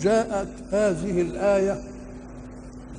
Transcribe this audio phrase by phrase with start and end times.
[0.00, 1.80] جاءت هذه الآية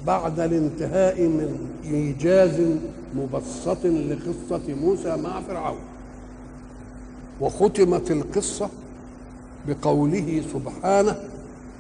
[0.08, 2.62] بعد الانتهاء من إيجاز
[3.16, 5.80] مبسط لقصة موسى مع فرعون.
[7.42, 8.70] وختمت القصة
[9.68, 11.16] بقوله سبحانه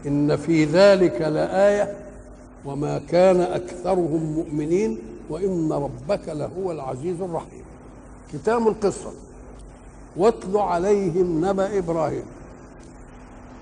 [0.07, 1.95] إن في ذلك لآية
[2.65, 4.97] وما كان أكثرهم مؤمنين
[5.29, 7.63] وإن ربك لهو العزيز الرحيم.
[8.33, 9.11] ختام القصة.
[10.17, 12.23] واتل عليهم نبأ إبراهيم.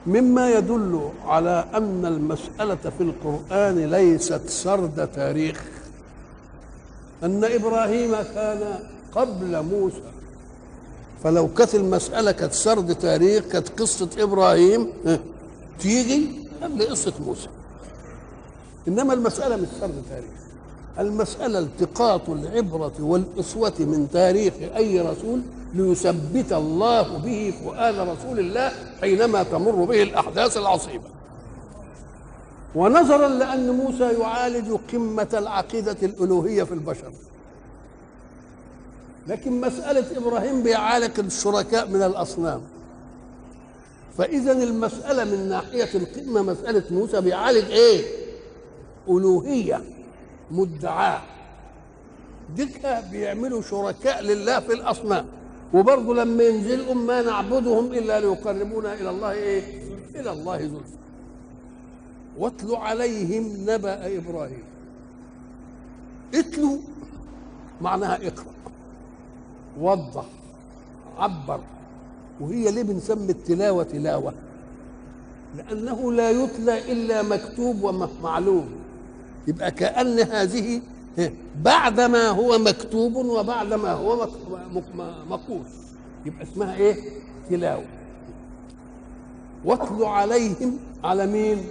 [0.08, 5.64] مما يدل على أن المسألة في القرآن ليست سرد تاريخ.
[7.24, 8.80] أن إبراهيم كان
[9.16, 10.12] قبل موسى.
[11.24, 14.88] فلو كانت المسألة كانت سرد تاريخ كانت قصة إبراهيم
[15.80, 16.30] تيجي
[16.64, 17.50] قبل قصة موسى.
[18.88, 20.49] إنما المسألة مش سرد تاريخ.
[21.00, 25.42] المسألة التقاط العبرة والأسوة من تاريخ أي رسول
[25.74, 31.10] ليثبت الله به فؤاد رسول الله حينما تمر به الأحداث العصيبة.
[32.76, 37.12] ونظرا لأن موسى يعالج قمة العقيدة الألوهية في البشر.
[39.28, 42.62] لكن مسألة إبراهيم بيعالج الشركاء من الأصنام.
[44.18, 48.06] فاذا المسألة من ناحية القمة مسألة موسى بيعالج إيه؟
[49.10, 49.99] ألوهية.
[50.52, 51.22] مدعاة
[52.56, 55.26] ديك بيعملوا شركاء لله في الأصنام
[55.74, 59.64] وبرضه لما ينزلوا ما نعبدهم إلا ليقربونا إلى الله إيه؟
[60.16, 60.98] إلى الله زلفى.
[62.38, 64.64] واتلوا عليهم نبأ إبراهيم.
[66.36, 66.78] اتلوا
[67.82, 68.54] معناها اقرأ.
[69.80, 70.26] وضح
[71.18, 71.60] عبر
[72.40, 74.34] وهي ليه بنسمي التلاوة تلاوة؟
[75.58, 78.79] لأنه لا يتلى إلا مكتوب ومعلوم
[79.50, 80.82] يبقى كأن هذه
[81.62, 84.28] بعد ما هو مكتوب وبعد ما هو
[85.30, 85.68] مقوس
[86.26, 86.96] يبقى اسمها إيه؟
[87.50, 87.86] تلاوة.
[89.66, 91.66] واتلو عليهم على مين؟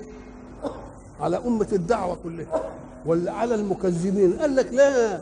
[1.20, 2.62] على أمة الدعوة كلها.
[3.06, 4.32] ولا على المكذبين.
[4.38, 5.20] قال لك لا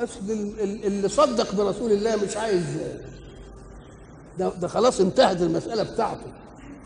[0.00, 0.20] أصل
[0.60, 2.64] اللي صدق برسول الله مش عايز.
[4.38, 6.26] ده, ده خلاص انتهت المسألة بتاعته.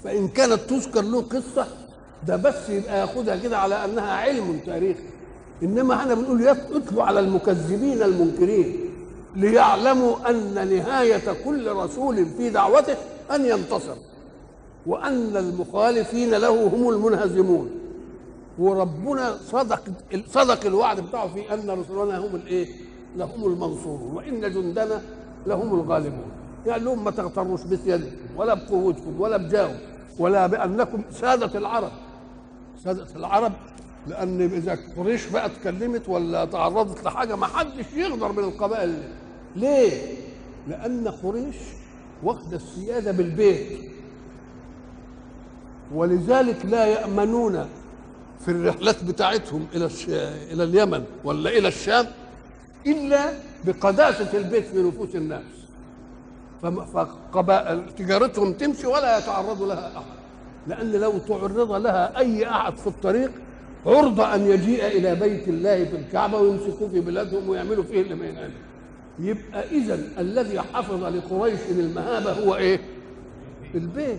[0.05, 1.67] فإن كانت تذكر له قصة
[2.27, 5.12] ده بس يبقى ياخدها كده على أنها علم تاريخي.
[5.63, 8.77] إنما إحنا بنقول اتلوا على المكذبين المنكرين
[9.37, 12.97] ليعلموا أن نهاية كل رسول في دعوته
[13.35, 13.95] أن ينتصر
[14.87, 17.71] وأن المخالفين له هم المنهزمون.
[18.59, 19.83] وربنا صدق
[20.29, 22.69] صدق الوعد بتاعه في أن رسلنا هم الإيه؟
[23.17, 25.01] لهم المنصورون وإن جندنا
[25.47, 26.31] لهم الغالبون.
[26.67, 29.79] يعني لهم ما تغتروش بسيادتكم ولا بقوتكم ولا بجاهكم
[30.19, 31.91] ولا بأنكم سادة العرب.
[32.85, 33.53] سادة العرب
[34.07, 39.03] لأن إذا قريش بقى اتكلمت ولا تعرضت لحاجة ما حدش يقدر من القبائل.
[39.57, 40.17] ليه؟
[40.69, 41.57] لأن قريش
[42.23, 43.79] واخدة السيادة بالبيت.
[45.95, 47.69] ولذلك لا يأمنون
[48.45, 49.89] في الرحلات بتاعتهم إلى
[50.53, 52.07] إلى اليمن ولا إلى الشام
[52.87, 53.33] إلا
[53.65, 55.43] بقداسة البيت في نفوس الناس.
[56.95, 60.23] فقبائل تجارتهم تمشي ولا يتعرض لها أحد.
[60.67, 63.31] لأن لو تعرض لها أي أحد في الطريق
[63.87, 68.27] عرضة أن يجيء إلى بيت الله في الكعبة ويمسكوه في بلادهم ويعملوا فيه اللي ما
[68.27, 68.51] ينعمل
[69.19, 72.81] يبقى إذا الذي حفظ لقريش المهابة هو إيه؟
[73.75, 74.19] البيت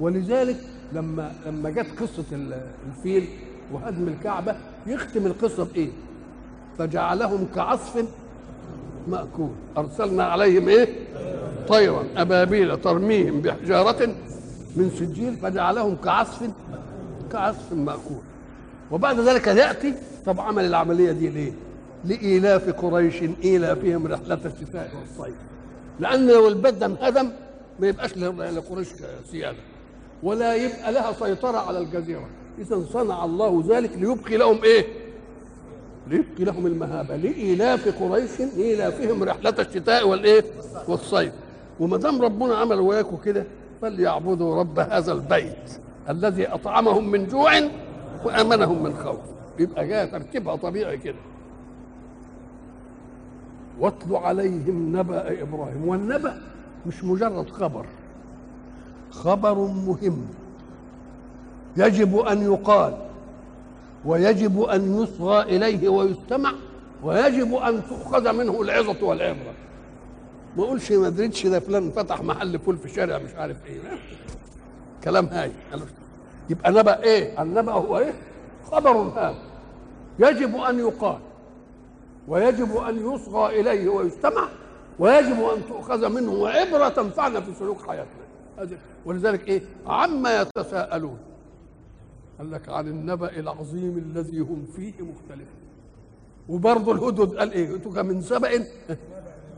[0.00, 0.56] ولذلك
[0.92, 2.24] لما لما جت قصة
[2.88, 3.28] الفيل
[3.72, 5.88] وهدم الكعبة يختم القصة بإيه؟
[6.78, 8.04] فجعلهم كعصف
[9.08, 10.88] مأكول أرسلنا عليهم إيه؟
[11.68, 14.06] طيرا أبابيل ترميهم بحجارة
[14.76, 16.50] من سجيل فجعلهم كعصف
[17.32, 18.22] كعصف مأكول.
[18.90, 19.94] وبعد ذلك يأتي
[20.26, 21.52] طب عمل العملية دي ليه؟
[22.04, 25.34] لإيلاف قريش إيلافهم رحلة الشتاء والصيف
[26.00, 27.30] لأن لو البيت ده انهدم
[27.80, 28.88] ما يبقاش لقريش
[29.30, 29.58] سيادة.
[30.22, 32.28] ولا يبقى لها سيطرة على الجزيرة.
[32.58, 34.86] إذا صنع الله ذلك ليبقي لهم إيه؟
[36.06, 37.16] ليبقي لهم المهابة.
[37.16, 40.44] لإيلاف قريش إيلافهم رحلة الشتاء والإيه؟
[40.88, 41.32] والصيف
[41.80, 43.44] وما دام ربنا عمل وياكم كده
[43.82, 45.80] فليعبدوا رب هذا البيت.
[46.10, 47.52] الذي أطعمهم من جوع
[48.24, 49.18] وأمنهم من خوف.
[49.58, 51.18] يبقى جاء ترتيبها طبيعي كده.
[53.80, 55.88] واتل عليهم نبأ إبراهيم.
[55.88, 56.40] والنبأ
[56.86, 57.86] مش مجرد خبر.
[59.10, 60.26] خبر مهم.
[61.76, 62.96] يجب أن يقال
[64.04, 66.52] ويجب أن يصغى إليه ويستمع
[67.02, 69.54] ويجب أن تؤخذ منه العظة والعبرة.
[70.56, 73.78] ما أقولش ما أدريتش ده فلان فتح محل فول في شارع مش عارف إيه.
[75.04, 75.52] كلام هاي.
[76.50, 78.12] يبقى نبأ إيه؟ النبأ هو إيه؟
[78.64, 79.34] خبر هام
[80.18, 81.18] يجب أن يقال
[82.28, 84.48] ويجب أن يصغى إليه ويستمع
[84.98, 88.78] ويجب أن تؤخذ منه عبرة تنفعنا في سلوك حياتنا.
[89.04, 91.18] ولذلك إيه؟ عما يتساءلون.
[92.38, 95.60] قال لك عن النبأ العظيم الذي هم فيه مختلفون.
[96.48, 98.64] وبرضه الهدد قال إيه؟ اتوك من سبأ؟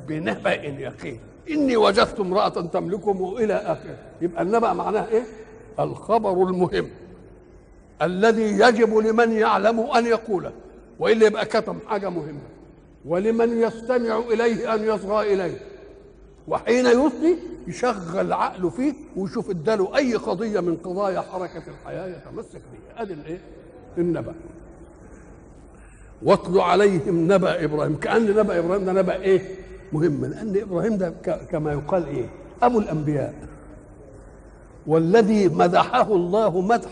[0.09, 3.99] بنبأ يقين إني وجدت امرأة تملكهم إلى آخره.
[4.21, 5.23] يبقى النبأ معناه إيه؟
[5.81, 6.89] الخبر المهم
[8.03, 10.53] الذي يجب لمن يعلم أن يقوله
[10.99, 12.41] والا يبقى كتم حاجة مهمة
[13.07, 15.59] ولمن يستمع إليه أن يصغى إليه
[16.49, 17.37] وحين يصغي
[17.67, 23.03] يشغل عقله فيه ويشوف إداله أي قضية من قضايا حركة الحياة يتمسك بها.
[23.03, 23.39] ادي الايه
[23.99, 24.35] النبأ.
[26.23, 27.97] واتل عليهم نبأ إبراهيم.
[27.97, 29.55] كأن نبأ إبراهيم ده نبأ إيه؟
[29.93, 30.25] مهم.
[30.25, 31.11] لأن إبراهيم ده
[31.51, 32.27] كما يقال إيه؟
[32.63, 33.35] أبو الأنبياء.
[34.87, 36.91] والذي مدحه الله مدح.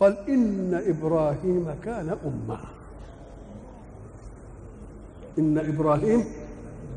[0.00, 2.58] قال إن إبراهيم كان أمة.
[5.38, 6.24] إن إبراهيم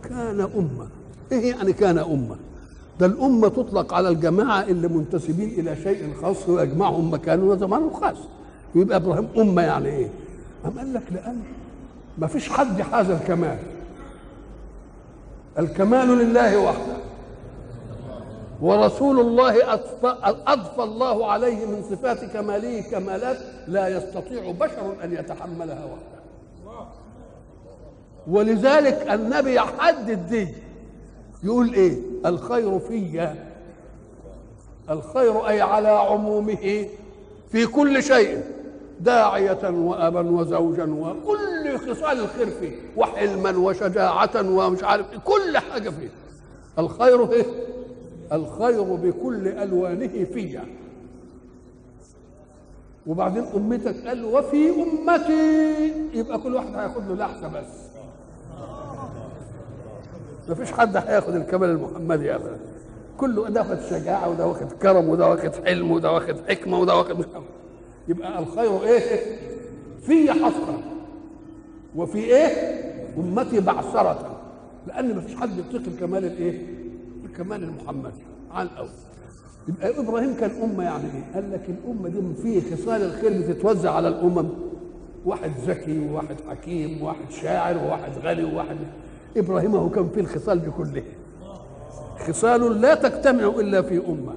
[0.04, 0.88] كان أمة.
[1.32, 2.36] إيه يعني كان أمة؟
[3.00, 8.18] ده الأمة تطلق على الجماعة اللي منتسبين إلى شيء خاص ويجمعهم مكان وزمان خاص.
[8.76, 10.10] ويبقى إبراهيم أمة يعني إيه؟
[10.66, 11.42] أم قال لك لأن
[12.18, 13.58] ما فيش حد حاز الكمال.
[15.60, 16.99] الكمال لله وحده.
[18.62, 19.74] ورسول الله
[20.48, 26.20] أضفى الله عليه من صفات كماله كمالات لا يستطيع بشر أن يتحملها وحده.
[28.28, 30.48] ولذلك النبي يحدد دي
[31.44, 33.30] يقول إيه؟ الخير في
[34.90, 36.86] الخير أي على عمومه
[37.52, 38.44] في كل شيء
[39.00, 46.10] داعية وأبا وزوجا وكل خصال الخير فيه وحلما وشجاعة ومش عارف كل حاجة فيه.
[46.80, 47.46] الخير إيه؟
[48.34, 50.66] الخير بكل ألوانه فيا.
[53.08, 55.94] وبعدين أمتك قال وفي أمتي.
[56.14, 57.90] يبقى كل واحد هياخد له لحظة بس.
[60.50, 62.58] ما فيش حد هياخد الكمال المحمدي ابدا.
[63.18, 67.26] كله ده واخد شجاعة وده واخد كرم وده واخد حلم وده واخد حكمة وده واخد
[68.08, 69.38] يبقى الخير إيه؟
[70.02, 70.78] في حصرا
[71.96, 72.80] وفي إيه؟
[73.18, 74.40] أمتي بعثرة.
[74.88, 76.79] لأن ما فيش حد يطيق الكمال الإيه؟
[77.30, 78.90] الكمال المحمدي على الأول.
[79.68, 84.08] يبقى إبراهيم كان أمة يعني إيه؟ قال لك الأمة دي فيه خصال الخير بتتوزع على
[84.08, 84.50] الأمم.
[85.26, 88.78] واحد ذكي وواحد حكيم وواحد شاعر وواحد غني وواحد.
[89.38, 91.04] إبراهيم هو كان فيه الخصال دي كلها.
[92.28, 94.34] خصال لا تجتمع إلا في أمة.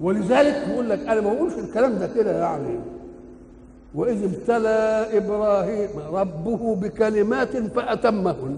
[0.00, 2.78] ولذلك بيقول لك أنا ما بقولش الكلام ده كده يعني.
[3.94, 8.56] وإذ ابتلى إبراهيم ربه بكلمات فأتمهن.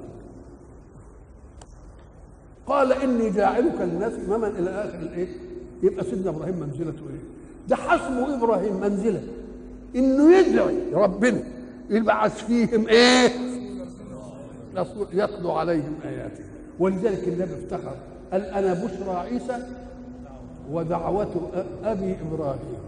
[2.70, 5.28] قال إني جاعلك للناس إماما إلى آخر الإيه؟
[5.82, 7.20] يبقى سيدنا إبراهيم منزلته إيه؟
[7.69, 9.22] ده حسبه إبراهيم منزلة.
[9.96, 11.43] إنه يدعي ربنا
[11.90, 13.31] يبعث فيهم إيه؟
[15.12, 16.44] يتلو عليهم آياته.
[16.78, 17.94] ولذلك النبي افتخر
[18.32, 19.67] قال أنا بشرى عيسى
[20.70, 21.50] ودعوة
[21.84, 22.79] أبي إبراهيم.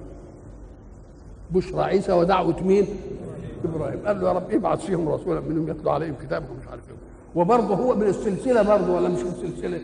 [1.50, 2.86] بشرى عيسى ودعوة مين؟
[3.64, 3.98] إبراهيم.
[4.06, 6.96] قال له يا رب ابعث فيهم رسولا منهم يتلو عليهم كتابك ومش عارف إيه.
[7.34, 9.80] وبرضه هو من السلسله برضه ولا مش من السلسله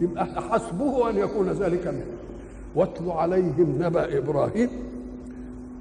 [0.00, 2.04] يبقى حسبه أن يكون ذلك منه.
[2.74, 4.70] واتل عليهم نبأ إبراهيم.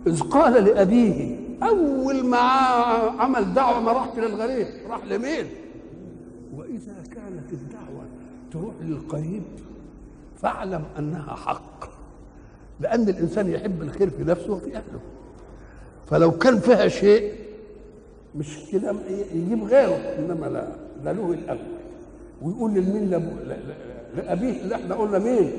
[0.07, 2.38] إذ قال لأبيه أول ما
[3.19, 5.45] عمل دعوة ما راحش للغريب راح لمين؟
[6.55, 8.03] وإذا كانت الدعوة
[8.51, 9.43] تروح للقريب
[10.41, 11.89] فاعلم أنها حق
[12.79, 14.99] لأن الإنسان يحب الخير في نفسه وفي أهله.
[16.09, 17.33] فلو كان فيها شيء
[18.35, 18.95] مش كده
[19.33, 20.67] يجيب غيره إنما لا.
[21.06, 21.60] له الأول
[22.41, 23.58] ويقول لأبوه
[24.15, 25.51] لأبيه اللي إحنا قلنا مين؟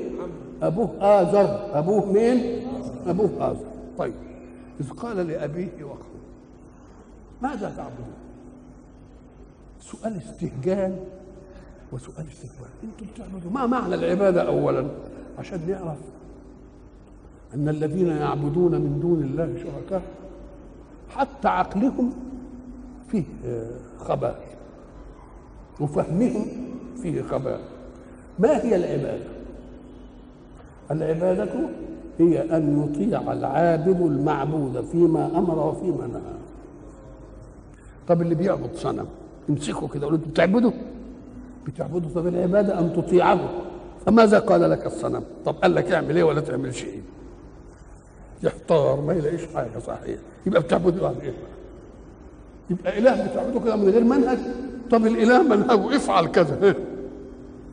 [0.61, 2.67] أبوه ازر أبوه مين؟
[3.07, 3.65] أبوه ازر
[3.97, 4.13] طيب
[4.79, 6.21] إذ قال لأبيه وقومه
[7.41, 8.13] ماذا تعبدون؟
[9.79, 10.99] سؤال استهجان
[11.91, 14.87] وسؤال استكبار إنتم بتعبدوا ما معنى العبادة أولا؟
[15.39, 15.97] عشان نعرف
[17.53, 20.01] أن الذين يعبدون من دون الله شركاء
[21.09, 22.13] حتى عقلهم
[23.07, 23.23] فيه
[23.99, 24.43] خباء
[25.81, 26.45] وفهمهم
[27.01, 27.59] فيه خباء
[28.39, 29.23] ما هي العبادة؟
[30.91, 31.49] العبادة
[32.19, 36.37] هي أن يطيع العابد المعبود فيما أمر وفيما نهى.
[38.07, 39.05] طب اللي بيعبد صنم
[39.49, 40.73] امسكه كده قول بتعبده؟
[41.67, 42.09] بتعبده.
[42.15, 43.39] طب العبادة أن تطيعه.
[44.05, 47.01] فماذا قال لك الصنم؟ طب قال لك اعمل إيه ولا تعملش إيه
[48.43, 50.19] يحتار ما يلاقيش حاجة صحيح.
[50.45, 51.33] يبقى بتعبده على إيه؟
[52.69, 54.39] يبقى إله بتعبده كده من غير منهج.
[54.91, 56.75] طب الإله منهجه افعل كذا.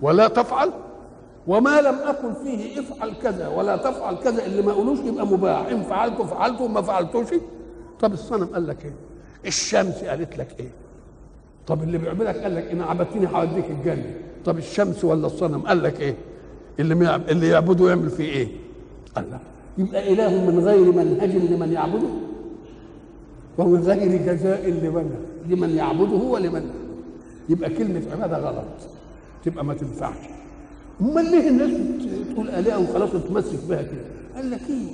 [0.02, 0.70] ولا تفعل.
[1.46, 5.66] وما لم أكن فيه افعل كذا ولا تفعل كذا اللي ما قولوش يبقى مباح.
[5.66, 7.26] إن فعلته فعلته وما فعلتوش.
[8.00, 8.92] طب الصنم قال لك إيه؟
[9.46, 10.70] الشمس قالت لك إيه؟
[11.66, 14.14] طب اللي بيعبدك قال لك إن عبدتني هوديك الجنة.
[14.44, 16.14] طب الشمس ولا الصنم قال لك إيه؟
[16.80, 18.48] اللي اللي يعبده يعمل فيه إيه؟
[19.16, 19.38] قال لا
[19.78, 22.08] يبقى إله من غير منهج لمن يعبده.
[23.58, 25.10] ومن غير جزاء لمن؟
[25.48, 26.70] لمن يعبده ولمن
[27.48, 28.64] يبقى كلمة عباده غلط.
[29.44, 30.16] تبقى ما تنفعش.
[31.00, 31.70] أمال ليه الناس
[32.34, 34.04] تقول آلهة وخلاص تتمسك بها كده؟
[34.36, 34.88] قال لك إيه؟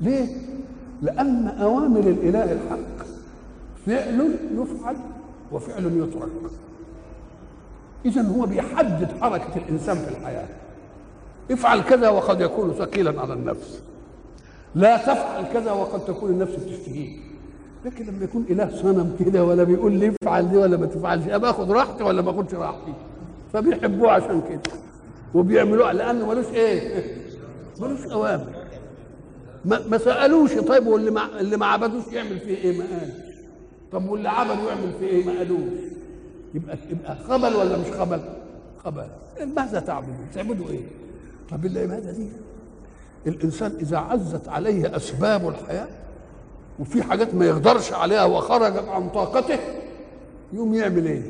[0.00, 0.36] ليه؟
[1.02, 3.06] لأن أوامر الإله الحق
[3.86, 4.96] فعل يفعل
[5.52, 6.52] وفعل يترك.
[8.04, 10.48] اذا هو بيحدد حركة الإنسان في الحياة.
[11.50, 13.82] افعل كذا وقد يكون ثقيلا على النفس.
[14.74, 17.18] لا تفعل كذا وقد تكون النفس بتشتهيه
[17.84, 21.50] لكن لما يكون إله صنم كده ولا بيقول لي افعل دي ولا ما تفعلش أبقى
[21.50, 22.94] آخد راحتي ولا ما آخدش راحتي؟
[23.52, 24.60] فبيحبوه عشان كده.
[25.34, 27.04] وبيعملوه لأنه ملوش إيه؟
[27.80, 28.46] ملوش أوامر.
[29.64, 33.12] ما, ما سألوش طيب واللي ما اللي ما عبدوش يعمل فيه إيه؟ ما قالش
[33.92, 35.80] طب واللي عبده يعمل فيه إيه؟ ما قالوش.
[36.54, 38.20] يبقى يبقى خبل ولا مش خبل؟
[38.84, 39.06] خبل.
[39.56, 40.80] ماذا تعبدون؟ تعبدوا إيه؟
[41.50, 42.28] طب العباده دي.
[43.26, 45.88] الإنسان إذا عزت عليه أسباب الحياة
[46.80, 49.58] وفي حاجات ما يقدرش عليها وخرجت عن طاقته
[50.52, 51.22] يقوم يعمل إيه؟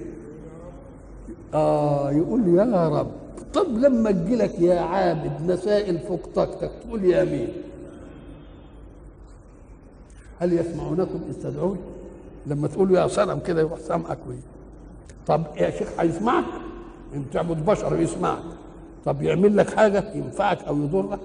[1.55, 3.11] آه يقول يا رب
[3.55, 7.49] طب لما تجي لك يا عابد مسائل فوق طاقتك تقول يا مين
[10.41, 11.79] هل يسمعونكم؟ إذ تدعون
[12.47, 14.37] لما تقولوا يا سلام كده يروح سامعك ويه
[15.27, 16.45] طب يا شيخ هيسمعك؟
[17.15, 18.43] انت تعبد بشر يسمعك.
[19.05, 21.21] طب يعمل لك حاجة ينفعك أو يضرك؟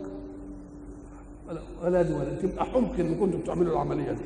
[1.84, 4.24] ولا دي ولا تبقى حمق إن كنتوا بتعملوا العملية دي.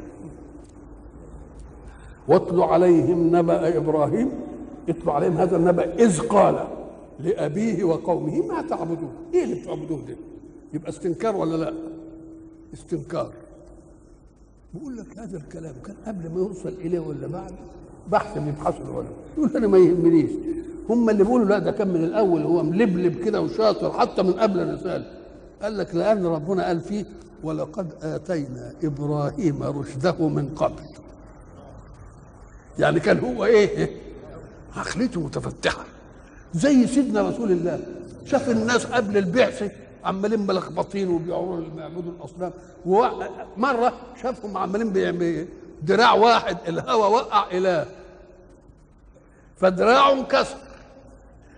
[2.27, 4.29] واتل عليهم نبأ إبراهيم.
[4.89, 6.67] اتلوا عليهم هذا النبأ إذ قال
[7.19, 10.15] لأبيه وقومه ما تعبدون؟ إيه اللي بتعبدوه ده؟
[10.73, 11.73] يبقى استنكار ولا لا؟
[12.73, 13.33] استنكار.
[14.73, 17.51] بقول لك هذا الكلام كان قبل ما يوصل إليه ولا بعد؟
[18.11, 20.31] بحث بيبحثوا العلماء يقول أنا ما يهمنيش.
[20.89, 24.59] هم اللي بيقولوا لا ده كان من الأول هو ملبلب كده وشاطر حتى من قبل
[24.59, 25.20] الرساله
[25.61, 27.05] قال لك لأن ربنا قال فيه
[27.43, 30.83] ولقد آتينا إبراهيم رشده من قبل.
[32.79, 34.01] يعني كان هو إيه؟
[34.75, 35.85] عقليته متفتحة.
[36.53, 37.79] زي سيدنا رسول الله.
[38.25, 39.71] شاف الناس قبل البعثه
[40.03, 42.53] عمالين ملخبطين وبيعملوا بيعبدوا الأصنام.
[42.85, 45.47] ومره شافهم عمالين
[45.81, 47.85] دراع واحد الهوى وقع اله
[49.57, 50.57] فدراعه انكسر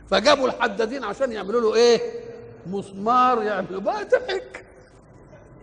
[0.09, 2.22] فجابوا الحدادين عشان يعملوا له إيه؟
[2.67, 4.65] مسمار يعملوا بقى ضحك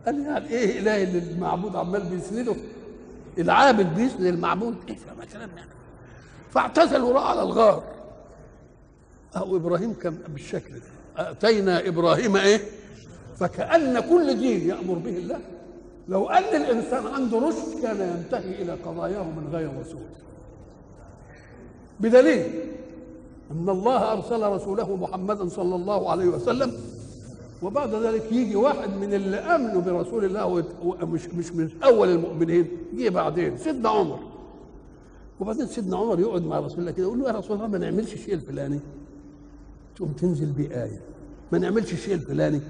[0.07, 2.54] قال يعني إيه إله اللي المعبود عمال بيسنده
[3.38, 5.71] العابد بيسند المعبود إيه فما يعني
[6.50, 7.83] فاعتزلوا راى على الغار.
[9.37, 11.30] أو إبراهيم كان بالشكل ده.
[11.30, 12.61] أتينا إبراهيم إيه؟
[13.38, 15.40] فكأن كل دين يأمر به الله.
[16.09, 20.02] لو أن الإنسان عنده رشد كان ينتهي إلى قضاياه من غير رسول
[22.00, 22.50] بدليل
[23.50, 26.73] أن الله أرسل رسوله محمدا صلى الله عليه وسلم.
[27.62, 32.66] وبعد ذلك يجي واحد من اللي امنوا برسول الله ومش مش من أول المؤمنين.
[32.95, 34.19] جه بعدين سيدنا عمر.
[35.40, 38.14] وبعدين سيدنا عمر يقعد مع رسول الله كده يقول له يا رسول الله ما نعملش
[38.14, 38.80] الشيء الفلاني.
[39.97, 41.00] تقوم تنزل بيه آية
[41.52, 42.61] ما نعملش الشيء الفلاني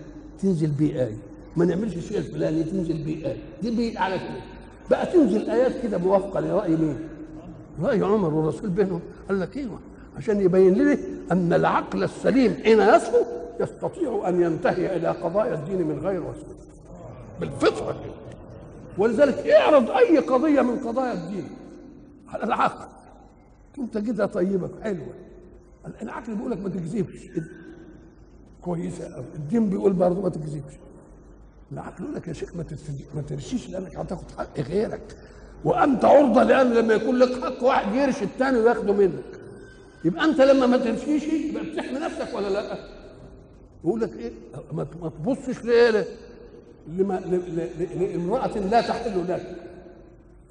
[0.42, 1.16] تنزل بيه آية
[1.56, 4.40] ما نعملش الشيء الفلاني تنزل بيه آية دي بيه على كده.
[4.90, 6.99] بقى تنزل آيات كده موافقة لرأي مين؟
[7.82, 9.00] رأي عمر والرسول بينهم.
[9.28, 9.78] قال لك أيوه
[10.20, 10.98] عشان يبين لي
[11.32, 13.24] أن العقل السليم حين يصفو
[13.60, 16.54] يستطيع أن ينتهي إلى قضايا الدين من غير رسول
[17.40, 18.00] بالفطرة
[18.98, 21.48] ولذلك اعرض أي قضية من قضايا الدين
[22.28, 22.88] على العقل.
[23.78, 25.14] انت كده طيبك حلوة.
[26.02, 27.28] العقل بيقول لك ما تكذبش.
[28.62, 30.72] كويسة قوي الدين بيقول برضه ما تكذبش.
[31.72, 32.56] العقل يقول لك يا شيخ
[33.14, 35.16] ما ترشيش لأنك هتاخد حق غيرك.
[35.64, 39.39] وأنت عرضة لأن لما يكون لك حق واحد يرشي الثاني وياخده منك.
[40.04, 42.78] يبقى انت لما ما ترشيش يبقى بتحمي نفسك ولا لا؟
[43.85, 44.33] يقول لك إيه؟
[44.73, 44.85] ما
[45.25, 45.64] تبصش
[46.88, 49.57] لامرأة لا تحل لك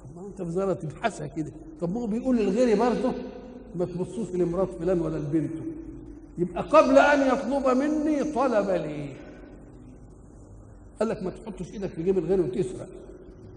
[0.00, 1.52] طب ما أنت بزاره تبحثها كده.
[1.80, 3.12] طب ما هو بيقول للغير برضه
[3.74, 5.62] ما تبصوش لمرات فلان ولا لبنته.
[6.38, 9.08] يبقى قبل أن يطلب مني طلب لي.
[11.00, 12.88] قال لك ما تحطش إيدك في جيب الغير وتسرق.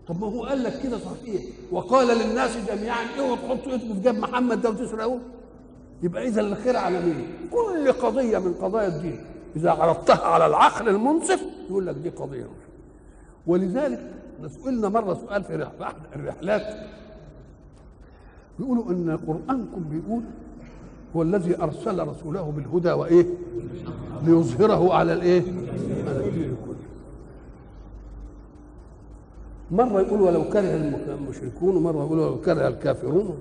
[0.08, 1.42] طب ما هو قال لك كده صحيح.
[1.72, 5.20] وقال للناس جميعا اوعوا تحطوا ايدكم في جيب محمد ده وتسرقوه
[6.04, 9.20] يبقى إذا الخير على مين؟ كل قضية من قضايا الدين.
[9.56, 12.46] إذا عرضتها على العقل المنصف يقول لك دي قضية.
[13.48, 14.12] ولذلك
[14.48, 16.62] سئلنا مرة سؤال في احد الرحلات
[18.60, 20.22] بيقولوا إن قرانكم بيقول
[21.16, 23.26] هو الذي أرسل رسوله بالهدى وإيه؟
[24.26, 25.42] ليظهره على الإيه؟
[26.08, 26.76] على الدين كله.
[29.72, 30.76] مرة يقول ولو كره
[31.20, 33.38] المشركون ومرة يقول ولو كره الكافرون.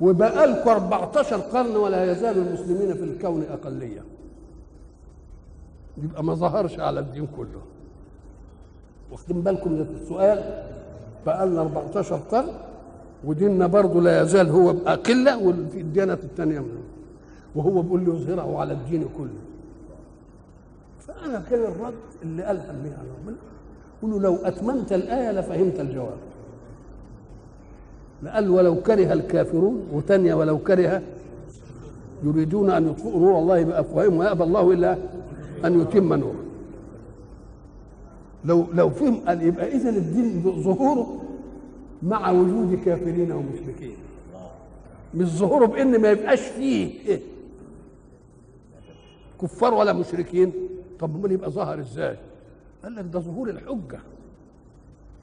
[0.00, 4.00] وبقى لكم 14 قرن ولا يزال المسلمين في الكون أقلية.
[6.02, 7.60] يبقى ما ظهرش على الدين كله.
[9.12, 10.64] واخدين بالكم من السؤال؟
[11.26, 12.48] بقى لنا 14 قرن
[13.24, 16.82] وديننا برضه لا يزال هو قله وفي الديانات الثانية منه.
[17.54, 19.40] وهو بيقول لي يظهره على الدين كله.
[21.00, 23.02] فأنا كان الرد اللي قالها بها
[24.02, 26.18] قولوا لو أتممت الآية لفهمت الجواب.
[28.24, 31.02] قال ولو كره الكافرون وثانيه ولو كره
[32.24, 34.98] يريدون أن يطفئوا نور الله بأفواههم ويأبى الله إلا
[35.64, 36.42] أن يتم نوره.
[38.44, 41.22] لو لو فهم قال يبقى اذا الدين ظهوره
[42.02, 43.96] مع وجود كافرين ومشركين.
[45.14, 47.20] مش ظهوره بإن ما يبقاش فيه إيه؟
[49.42, 50.52] كفار ولا مشركين.
[51.00, 52.16] طب أمال يبقى ظهر إزاي؟
[52.82, 53.98] قال لك ده ظهور الحجة.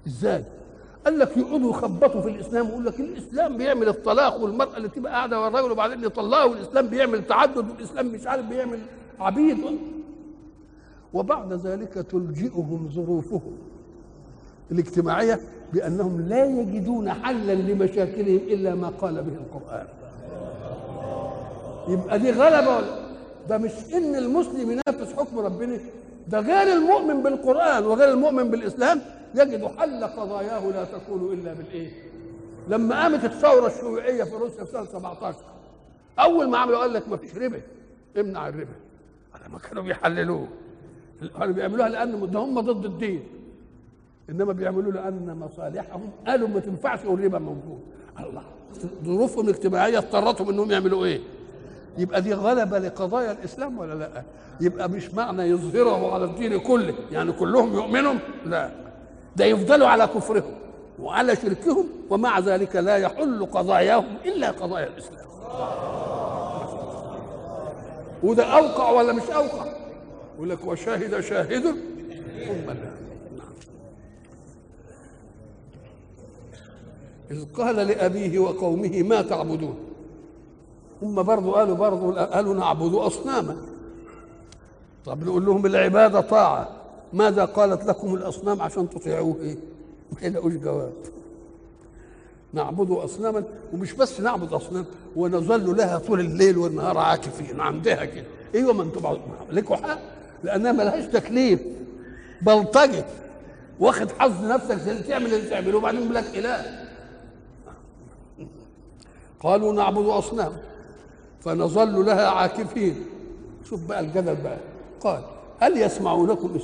[0.08, 0.44] إزاي؟
[1.06, 5.42] قال لك يقعدوا يخبطوا في الإسلام ويقول لك الإسلام بيعمل الطلاق والمرأة اللي تبقى قاعدة
[5.42, 8.80] والراجل وبعدين يطلقها والإسلام بيعمل تعدد والإسلام مش عارف بيعمل
[9.20, 9.58] عبيد.
[11.14, 13.58] وبعد ذلك تلجئهم ظروفهم
[14.72, 15.40] الاجتماعية
[15.74, 19.86] بأنهم لا يجدون حلا لمشاكلهم إلا ما قال به القرآن.
[21.88, 23.04] يبقى دي غلبة ولا؟
[23.50, 25.80] ده مش إن المسلم ينافس حكم ربنا
[26.28, 29.02] ده غير المؤمن بالقرآن وغير المؤمن بالإسلام
[29.36, 31.92] يجد حل قضاياه لا تكون إلا بالإيه؟
[32.70, 35.38] لما قامت الثورة الشيوعية في روسيا في سنه 17
[36.20, 37.62] أول ما عملوا قال لك ما فيش ربا
[38.20, 38.74] امنع الربا
[39.54, 40.48] ما كانوا بيحللوه
[41.40, 43.24] كانوا بيعملوها لأن ده هم ضد الدين
[44.30, 47.80] إنما بيعملوا لأن مصالحهم قالوا ما تنفعش والربا موجود
[48.20, 48.44] الله
[49.04, 51.20] ظروفهم الاجتماعية اضطرتهم إنهم يعملوا إيه؟
[51.98, 54.24] يبقى دي غلبة لقضايا الإسلام ولا لأ؟
[54.62, 58.14] يبقى مش معنى يظهره على الدين كله يعني كلهم يؤمنوا؟
[58.46, 58.70] لا.
[59.36, 60.54] ده يفضلوا على كفرهم
[61.00, 65.24] وعلى شركهم ومع ذلك لا يحل قضاياهم إلا قضايا الإسلام.
[68.24, 69.66] وده أوقع ولا مش أوقع؟
[70.36, 71.64] يقول لك وشاهد شاهد
[72.48, 72.74] ثم
[77.32, 79.93] إذ قال لأبيه وقومه ما تعبدون؟
[81.04, 83.56] هم برضو قالوا برضو قالوا نعبد أصناما.
[85.06, 86.70] طب نقول لهم العبادة طاعة.
[87.14, 89.58] ماذا قالت لكم الأصنام عشان تطيعوه؟ إيه؟
[90.12, 90.94] ما يلاقوش جواب.
[92.54, 94.86] نعبد أصناما ومش بس نعبد أصنام
[95.16, 98.26] ونظل لها طول الليل والنهار عاكفين عندها كده.
[98.56, 99.18] أيوه ما أنتم
[99.52, 100.00] لكم حق؟
[100.44, 101.62] لأنها ملهاش تكليف.
[102.42, 103.06] بلطجه
[103.80, 106.86] واخد حظ نفسك زي اللي تعمل اللي تعمله وبعدين لك إله.
[109.40, 110.52] قالوا نعبد أصنام.
[111.44, 112.96] فنظل لها عاكفين.
[113.70, 114.58] شوف بقى الجدل بقى.
[115.02, 115.24] قال
[115.60, 116.56] هل يسمعونكم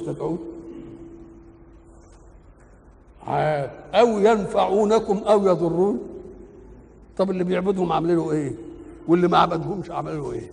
[3.27, 3.69] عاد.
[3.93, 5.99] أو ينفعونكم أو يضرون؟
[7.17, 8.55] طب اللي بيعبدهم عاملين إيه؟
[9.07, 10.51] واللي ما عبدهمش عملوا إيه؟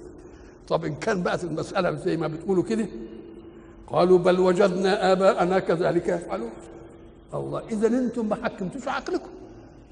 [0.68, 2.86] طب إن كان بقت المسألة زي ما بتقولوا كده.
[3.86, 6.50] قالوا بل وجدنا آباءنا كذلك يفعلون.
[7.34, 9.28] الله اذا أنتم ما حكمتوش عقلكم.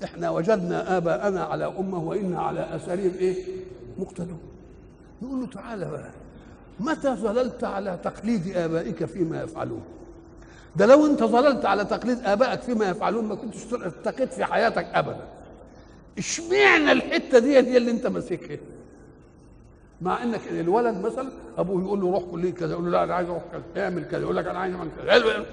[0.04, 3.44] إحنا وجدنا آباءنا على أمة وإنا على اثارهم إيه؟
[3.98, 4.38] مقتدون.
[5.22, 6.10] نقول له تعالى بقى
[6.80, 9.82] متى ظللت على تقليد آبائك فيما يفعلون؟
[10.76, 15.24] ده لو انت ظللت على تقليد آبائك فيما يفعلون ما كنتش ارتقيت في حياتك ابدا.
[16.18, 18.58] اشمعنى الحتة دي دي اللي انت ماسكها؟
[20.00, 21.28] مع انك الولد مثلا
[21.58, 24.20] أبوه يقول له روح كلية كذا يقول له لا أنا عايز أروح كذا اعمل كذا
[24.20, 25.44] يقول لك أنا عايز أعمل كذا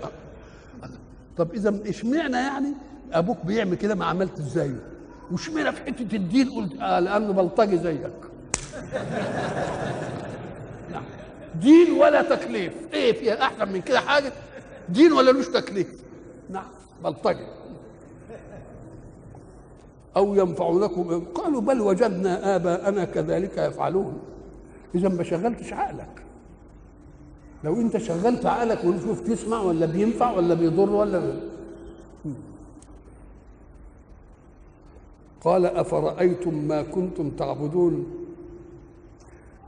[1.38, 2.73] طب إذا اشمعنى يعني
[3.13, 4.80] أبوك بيعمل كده؟ ما عملت زيه
[5.32, 8.12] واشمعنى في حتة الدين قلت آه لأنه بلطجي زيك.
[11.56, 12.74] دين ولا تكليف.
[12.93, 14.34] إيه فيها أحسن من كده حاجة؟
[14.89, 16.04] دين ولا لوش تكليف؟
[16.50, 16.67] نعم.
[17.04, 17.47] بلطجي
[20.17, 24.19] أو ينفعونكم قالوا بل وجدنا آباءنا كذلك يفعلون.
[24.95, 26.24] إذا ما شغلتش عقلك.
[27.63, 31.34] لو أنت شغلت عقلك ونشوف تسمع ولا بينفع ولا بيضر ولا
[35.41, 38.20] قال أفرأيتم ما كنتم تعبدون؟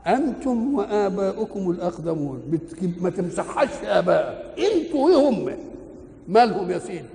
[0.06, 2.60] أنتم وآباؤكم الأقدمون.
[3.00, 5.56] ما تمسحش ابائك أنتوا إيه هم
[6.28, 7.08] مالهم يا سيدي؟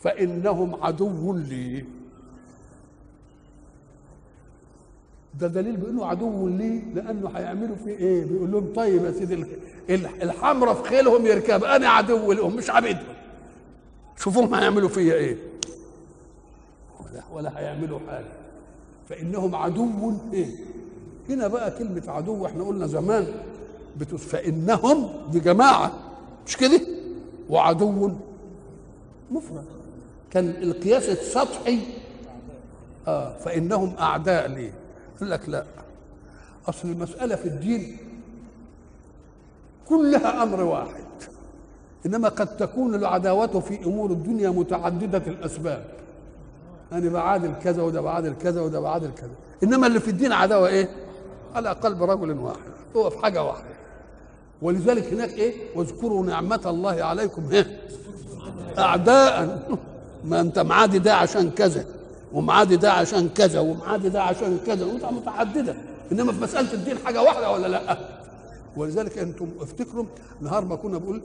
[0.00, 1.84] فإنهم عدو لي.
[5.40, 9.44] ده دليل بأنه عدو ليه لأنه هيعملوا فيه إيه؟ بيقول لهم طيب يا سيدي
[10.22, 11.64] الحمرة في خيلهم يركب.
[11.64, 13.14] أنا عدو لهم مش عبيدهم
[14.16, 15.36] شوفوهم هيعملوا فيا إيه.
[17.00, 18.32] ولا, ولا هيعملوا حاجة.
[19.08, 20.46] فإنهم عدو إيه؟
[21.30, 23.26] هنا بقى كلمة عدو إحنا قلنا زمان
[23.96, 25.92] بتس فإنهم دي جماعة
[26.46, 26.80] مش كده؟
[27.50, 28.10] وعدو
[29.30, 29.64] مفرد.
[30.30, 31.78] كان القياس السطحي
[33.08, 34.72] آه فإنهم أعداء ليه؟
[35.20, 35.64] قال لك لا.
[36.68, 37.96] أصل المسألة في الدين
[39.88, 41.04] كلها أمر واحد
[42.06, 45.84] إنما قد تكون العداوة في أمور الدنيا متعددة الأسباب.
[46.92, 49.30] أنا بعادل كذا وده بعادل كذا وده بعادل كذا.
[49.62, 50.88] إنما اللي في الدين عداوة إيه؟
[51.56, 52.56] على قلب رجل واحد
[52.96, 53.76] هو في حاجة واحدة.
[54.62, 57.80] ولذلك هناك إيه؟ واذكروا نعمة الله عليكم إيه
[58.78, 59.62] اعداء.
[60.24, 61.84] ما أنت معادي ده عشان كذا
[62.32, 65.74] ومعادي ده عشان كذا ومعادي ده عشان كذا متعددة.
[66.12, 67.98] إنما في مسألة الدين حاجة واحدة ولا لأ؟
[68.76, 70.04] ولذلك أنتم افتكروا
[70.40, 71.22] نهار ما كنا بقول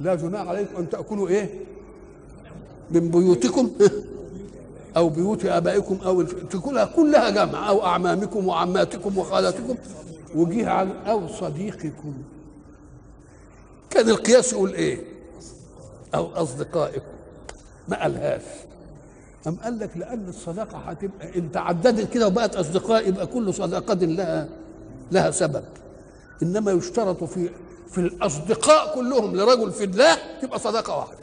[0.00, 1.50] لا جناح عليكم أن تأكلوا إيه؟
[2.90, 3.70] من بيوتكم.
[4.96, 9.76] أو بيوت آبائكم أو تاكلها كلها جمع أو أعمامكم وعماتكم وخالاتكم.
[10.34, 12.14] وجيه على أو صديقكم.
[13.90, 15.04] كان القياس يقول إيه؟
[16.14, 17.12] أو أصدقائكم.
[17.88, 18.42] ما قالهاش.
[19.46, 24.48] أم قال لك لأن الصداقة هتبقى أنت عددت كده وبقت أصدقاء يبقى كل صداقة لها
[25.12, 25.64] لها سبب.
[26.42, 27.50] إنما يشترط في
[27.90, 31.18] في الأصدقاء كلهم لرجل في الله تبقى صداقة واحدة.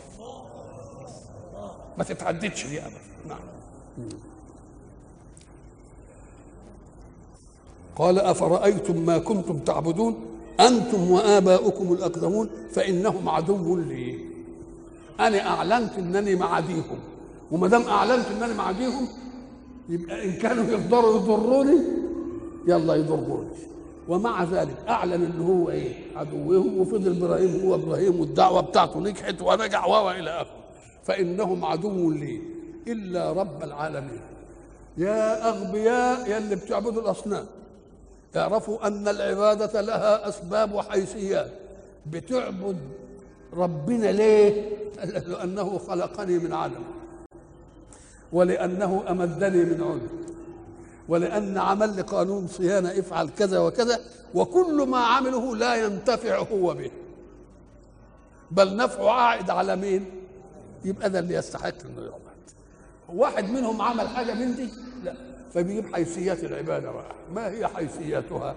[1.97, 2.95] ما تتعددش دي أبدا.
[3.27, 3.39] نعم.
[7.95, 10.15] قال أفرأيتم ما كنتم تعبدون؟
[10.59, 14.19] أنتم وآباؤكم الأقدمون فإنهم عدو لي.
[15.19, 16.99] أنا أعلنت أنني معاديهم
[17.51, 19.07] وما دام أعلنت أنني معاديهم
[19.89, 21.77] يبقى إن كانوا يقدروا يضروني
[22.67, 23.49] يلا يضروني.
[24.07, 29.87] ومع ذلك أعلن أن هو إيه؟ عدوهم وفضل إبراهيم هو إبراهيم والدعوة بتاعته نجحت ونجح
[29.87, 30.61] وإلى آخره.
[31.03, 32.41] فإنهم عدو لي.
[32.87, 34.21] إلا رب العالمين
[34.97, 37.45] يا أغبياء يا اللي بتعبدوا الأصنام
[38.35, 41.51] اعرفوا أن العبادة لها أسباب وحيثيات
[42.05, 42.77] بتعبد
[43.53, 44.81] ربنا ليه؟
[45.27, 46.83] لأنه خلقني من عدم
[48.33, 50.09] ولأنه أمدني من علم
[51.07, 53.99] ولأن عمل قانون صيانة افعل كذا وكذا
[54.33, 56.91] وكل ما عمله لا ينتفع هو به
[58.51, 60.05] بل نفعه عائد على مين؟
[60.85, 62.30] يبقى ده اللي يستحق إنه يعبد
[63.13, 64.69] واحد منهم عمل حاجة من دي؟
[65.03, 65.13] لا.
[65.53, 67.11] فبيجيب حيثيات العبادة بقى.
[67.35, 68.55] ما هي حيثياتها؟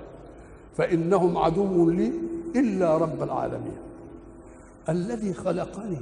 [0.77, 2.13] فإنهم عدو لي
[2.57, 3.77] إلا رب العالمين.
[4.89, 6.01] الذي خلقني.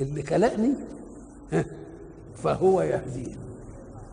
[0.00, 0.72] اللي خلقني
[2.36, 3.36] فهو يهدين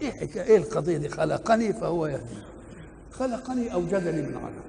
[0.02, 2.44] إيه حكايه إيه القضية دي؟ خلقني فهو يهدين
[3.12, 4.68] خلقني أوجدني من عدم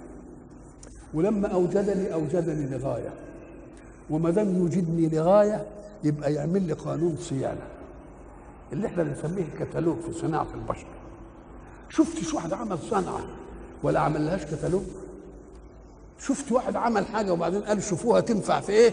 [1.14, 3.10] ولما أوجدني أوجدني لغاية.
[4.10, 5.66] وما دام يوجدني لغاية
[6.04, 7.66] يبقى يعمل لي قانون صيانة.
[8.72, 10.86] اللي إحنا بنسميه الكتالوج في صناعة البشر.
[11.88, 13.20] شفتش واحد عمل صنعة
[13.82, 14.82] ولا عمل لهاش كتالوج؟
[16.20, 18.92] شفت واحد عمل حاجة وبعدين قال شوفوها تنفع في إيه؟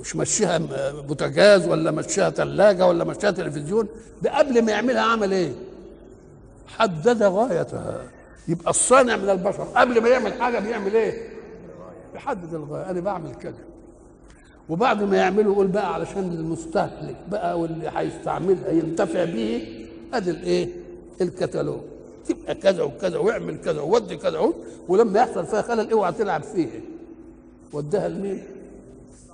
[0.00, 0.58] مش مشيها
[1.00, 3.88] بوتاجاز ولا مشيها ثلاجه ولا مشيها تلفزيون؟
[4.22, 5.52] ده قبل ما يعملها عمل إيه؟
[6.66, 8.00] حدد غايتها.
[8.48, 11.28] يبقى الصانع من البشر قبل ما يعمل حاجة بيعمل إيه؟
[12.14, 12.90] يحدد الغاية.
[12.90, 13.69] أنا بعمل كذا
[14.70, 19.62] وبعد ما يعمله يقول بقى علشان المستهلك بقى واللي هيستعملها ينتفع به
[20.14, 20.68] أدي الإيه
[21.20, 21.80] الكتالوج
[22.28, 24.52] تبقى كذا وكذا واعمل كذا وودي كذا
[24.88, 26.80] ولما يحصل فيها خلل اوعى تلعب فيها
[27.72, 28.42] وديها لمين؟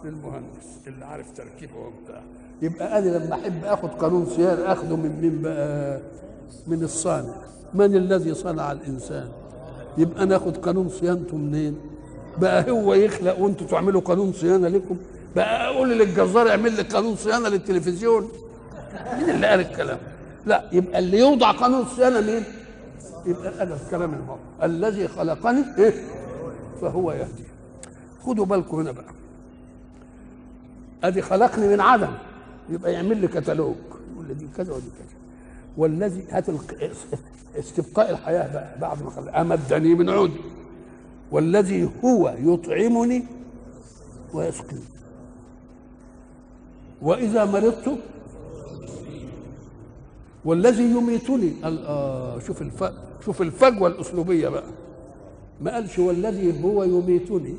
[0.05, 2.20] للمهندس اللي عارف تركيبه وبتاع
[2.62, 6.01] يبقى أنا لما أحب آخد قانون صيانة آخده من مين بقى؟
[6.66, 7.35] من الصانع
[7.75, 9.29] من الذي صنع الإنسان؟
[9.99, 11.77] يبقى ناخد قانون صيانته منين؟
[12.40, 14.96] بقى هو يخلق وأنتوا تعملوا قانون صيانة لكم
[15.37, 18.29] بقى أقول للجزار اعمل لي قانون صيانة للتلفزيون.
[19.18, 19.99] مين اللي قال الكلام؟
[20.46, 22.44] لا يبقى اللي يوضع قانون صيانة مين؟
[23.27, 25.94] يبقى أنا الكلام المرء الذي خلقني إيه؟
[26.81, 27.44] فهو يهدي.
[28.22, 29.14] خدوا بالكم هنا بقى.
[31.05, 32.12] ادي خلقني من عدم
[32.68, 33.75] يبقى يعمل لي كتالوج.
[34.12, 35.16] يقول لي دي كذا ودي كذا.
[35.77, 36.44] والذي هات
[37.59, 39.37] استبقاء الحياة بقى بعد ما خلق.
[39.38, 40.33] أمدني من عود.
[41.31, 43.25] والذي هو يطعمني
[44.35, 44.83] ويسقيني.
[47.02, 47.98] وإذا مرضت
[50.44, 52.85] والذي يميتني آه شوف الف...
[53.24, 54.64] شوف الفجوة الأسلوبية بقى.
[55.61, 57.54] ما قالش والذي هو يميتني.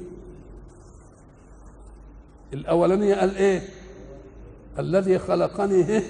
[2.54, 3.62] الأولانية قال إيه؟
[4.80, 6.04] الذي خلقني إيه؟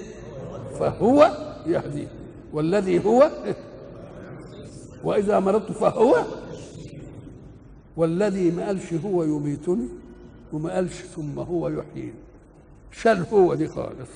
[0.80, 1.30] فهو
[1.66, 2.08] يهديه
[2.52, 3.56] والذي هو إيه؟
[5.04, 6.16] وإذا مرضت فهو.
[7.96, 9.88] والذي ما قالش هو يميتني
[10.52, 12.14] وما قالش ثم هو يحييني.
[13.02, 14.10] شال هو دي خالص.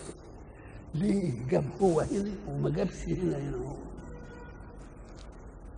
[0.94, 3.74] ليه جاب هو هنا وما جابش هنا هنا هو؟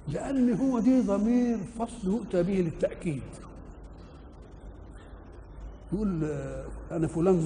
[0.09, 3.23] لأن هو دي ضمير فصل يؤتى به للتأكيد.
[5.93, 7.41] يقول آه، أنا فلان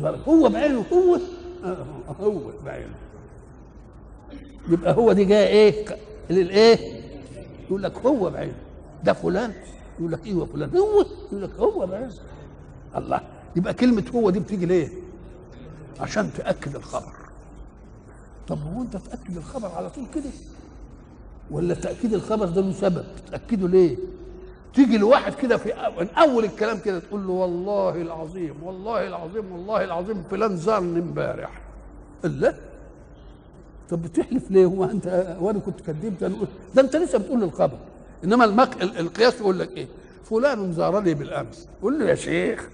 [0.00, 1.18] زارك هو بعينه هو؟
[1.64, 1.86] آه،
[2.20, 2.94] هو بعينه.
[4.68, 5.86] يبقى هو دي جاية إيه؟
[6.30, 6.78] للايه
[7.66, 8.56] يقول لك هو بعينه.
[9.04, 9.52] ده فلان؟
[9.98, 11.06] يقول لك أيوه فلان؟ هو.
[11.28, 12.12] يقول لك هو بعينه.
[12.96, 13.20] الله.
[13.56, 14.88] يبقى كلمة هو دي بتيجي ليه؟
[16.00, 17.12] عشان تأكد الخبر.
[18.48, 20.30] طب هو انت تأكد الخبر على طول كده.
[21.50, 23.96] ولا تأكيد الخبر ده له سبب؟ تاكده ليه؟
[24.74, 29.84] تيجي لواحد كده في أول, أول الكلام كده تقول له والله العظيم والله العظيم والله
[29.84, 31.60] العظيم فلان زارني امبارح.
[32.24, 32.54] لا
[33.90, 37.78] طب بتحلف ليه؟ هو أنت وأنا كنت كذبت أنا قلت ده أنت لسه بتقول الخبر.
[38.24, 38.82] إنما المق...
[38.82, 39.86] ال- القياس يقول لك إيه؟
[40.24, 41.68] فلان زارني بالأمس.
[41.82, 42.68] قول له يا شيخ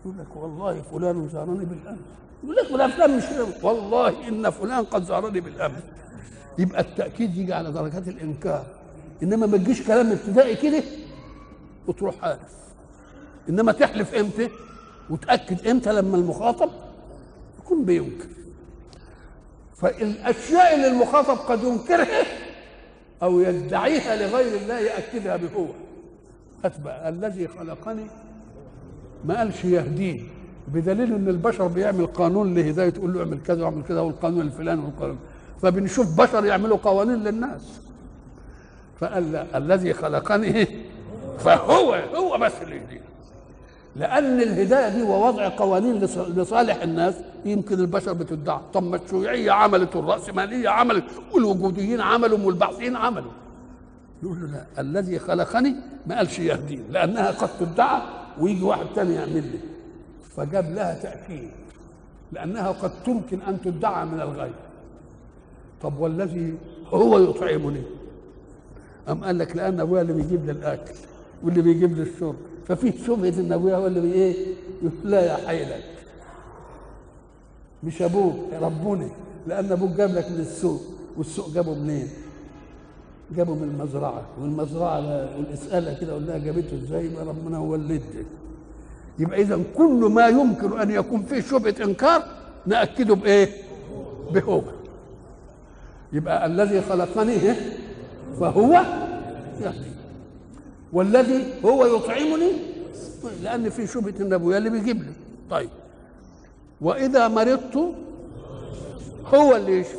[0.00, 1.98] يقول لك والله فلان زارني بالأمس.
[2.44, 3.24] يقول لك فلان مش.
[3.62, 5.82] والله إن فلان قد زارني بالأمس.
[6.58, 8.66] يبقى التأكيد يجي على درجات الإنكار.
[9.22, 10.82] إنما ما تجيش كلام ابتدائي كده
[11.86, 12.52] وتروح حالف
[13.48, 14.50] إنما تحلف إمتى
[15.10, 16.70] وتأكد إمتى لما المخاطب
[17.58, 18.28] يكون بينكر.
[19.76, 22.26] فالأشياء اللي المخاطب قد ينكرها
[23.22, 25.38] أو يدعيها لغير الله يأكدها
[26.64, 28.06] أتبع الذي خلقني
[29.24, 30.24] ما قالش يهديني
[30.68, 35.18] بدليل إن البشر بيعمل قانون لهداية تقول له اعمل كذا واعمل كذا والقانون الفلاني والقانون.
[35.62, 37.80] فبنشوف بشر يعملوا قوانين للناس.
[39.00, 40.66] فقال لا الذي خلقني
[41.44, 43.00] فهو هو بس اللي يهديني.
[43.96, 48.60] لأن الهداية دي ووضع قوانين لص- لصالح الناس يمكن البشر بتدعى.
[48.74, 51.04] طب ما الشيوعية عملت والرأسمالية عملت
[51.34, 53.32] والوجوديين عملوا والبعثيين عملوا.
[54.22, 55.74] يقول له لا الذي خلقني
[56.06, 58.00] ما قالش يهديني لأنها قد تدعى
[58.40, 59.58] ويجي واحد تاني يعمل لي.
[60.36, 61.50] فجاب لها تأكيد
[62.32, 64.54] لأنها قد تمكن أن تدعى من الغيب.
[65.82, 66.54] طب والذي
[66.86, 67.82] هو يطعمني؟
[69.08, 70.94] أم قال لك لأن أبويا اللي بيجيب لي الأكل
[71.42, 72.36] واللي بيجيب لي الشرب.
[72.68, 74.54] ففي شبهة إن أبويا هو اللي إيه؟
[75.04, 75.84] لا يا حيلك.
[77.82, 79.08] مش أبوك ربوني.
[79.46, 80.80] لأن أبوك جاب لك من السوق
[81.16, 82.08] والسوق جابه منين؟
[83.36, 88.00] جابه من المزرعة والمزرعة لا- والإسئلة كده قلنا جابته إزاي؟ يبقى ربنا هو اللي
[89.18, 92.22] يبقى إذا كل ما يمكن أن يكون فيه شبهة إنكار
[92.66, 93.48] نأكده بإيه؟
[94.32, 94.62] بهو
[96.12, 97.38] يبقى الذي خلقني؟
[98.40, 98.72] فهو
[99.60, 99.90] يهدي
[100.92, 102.50] والذي هو يطعمني
[103.42, 105.12] لأن في شبهة ان ابويا اللي بيجيب لي.
[105.50, 105.68] طيب.
[106.80, 107.94] وإذا مرضت
[109.34, 109.96] هو اللي يشفي.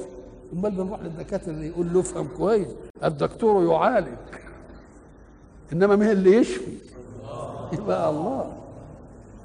[0.54, 2.68] أمال بنروح للدكاترة يقول له افهم كويس.
[3.04, 4.18] الدكتور يعالج.
[5.74, 6.78] إنما مين اللي يشفي.
[7.74, 8.54] يبقى الله.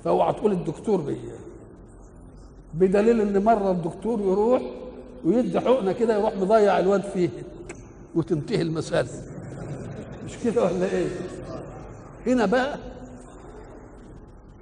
[0.05, 1.16] فأوعى تقول الدكتور بي.
[2.75, 4.62] بدليل إن مرة الدكتور يروح
[5.25, 7.29] ويدي حقنة كده يروح مضيع الواد فيه
[8.14, 9.09] وتنتهي المسألة.
[10.25, 11.09] مش كده ولا إيه؟
[12.27, 12.79] هنا بقى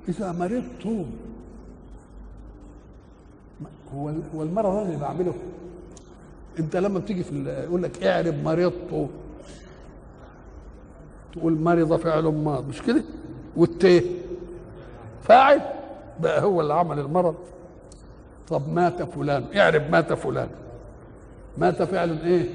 [0.09, 1.05] إذا مرضت
[3.95, 5.35] هو هو المرض اللي بعمله
[6.59, 9.09] أنت لما بتيجي في يقول لك اعرب مرضت
[11.33, 13.03] تقول مرض فعل ماض مش كده؟
[13.57, 14.05] والت
[15.23, 15.61] فاعل.
[16.21, 17.35] بقى هو اللي عمل المرض.
[18.49, 20.49] طب مات فلان اعرب مات فلان.
[21.59, 22.49] مات فعل إيه؟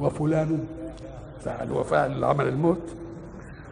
[0.00, 0.66] وفلان.
[1.40, 2.82] فعل وفاعل اللي عمل الموت.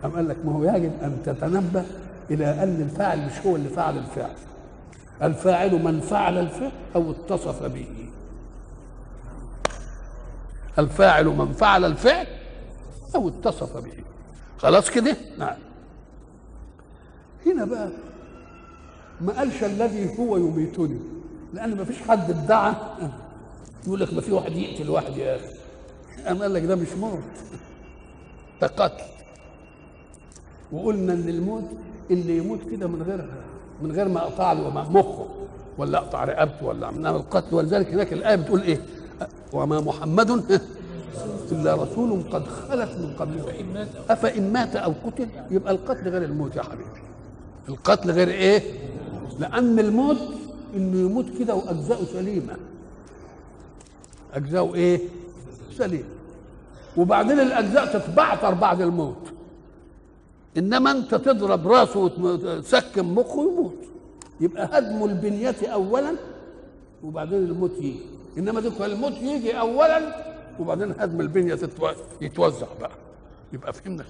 [0.05, 1.85] أم قال لك ما هو يجب أن تتنبه
[2.31, 4.35] إلى أن الفاعل مش هو اللي فعل الفعل.
[5.23, 7.87] الفاعل من فعل الفعل أو اتصف به.
[10.79, 12.27] الفاعل من فعل الفعل
[13.15, 13.93] أو اتصف به.
[14.59, 15.57] خلاص كده؟ نعم.
[17.47, 17.89] هنا بقى
[19.21, 20.99] ما قالش الذي هو يميتني
[21.55, 22.75] لأن ما فيش حد ادعى.
[23.87, 25.47] يقول لك ما في واحد يقتل واحد يا أخي.
[26.27, 27.23] قام قال لك ده مش موت
[28.61, 29.05] ده قتل.
[30.73, 31.65] وقلنا إن الموت
[32.11, 33.29] اللي يموت كده من غير
[33.83, 35.29] من غير ما أقطع له مخه
[35.79, 38.81] ولا أقطع رقبته ولا انما القتل ولذلك هناك الآية بتقول إيه؟
[39.55, 40.31] وما محمد
[41.53, 43.45] إلا رسول قد خلت من قبله
[44.11, 46.85] أفإن مات أو قتل يبقى القتل غير الموت يا حبيبي.
[47.69, 48.63] القتل غير إيه؟
[49.39, 50.17] لأن الموت
[50.77, 52.57] إنه يموت كده واجزاؤه سليمة.
[54.35, 55.01] اجزاؤه إيه؟
[55.77, 56.05] سليم
[56.97, 59.33] وبعدين الأجزاء تتبعتر بعد الموت.
[60.59, 63.75] إنما أنت تضرب راسه وتسكن مخه يموت.
[64.41, 66.15] يبقى هدم البنية اولا
[67.05, 68.01] وبعدين الموت يجي.
[68.39, 70.25] إنما ذكر الموت يجي اولا
[70.61, 71.59] وبعدين هدم البنية.
[72.21, 72.91] يتوزع بقى
[73.53, 74.05] يبقى فهمنا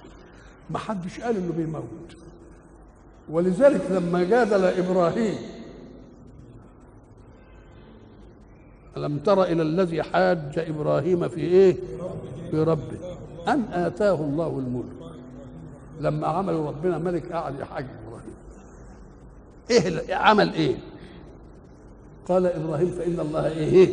[0.69, 2.15] ما حدش قال إنه بيموت
[3.29, 5.35] ولذلك لما جادل إبراهيم
[8.97, 11.75] ألم تر إلى الذي حاج إبراهيم في إيه؟
[12.51, 15.15] في ربه أن آتاه الله الملك
[16.01, 18.35] لما عملوا ربنا ملك قعد يحاج إبراهيم
[19.71, 20.75] إيه ال- عمل إيه؟
[22.27, 23.89] قال إبراهيم فإن الله إيه؟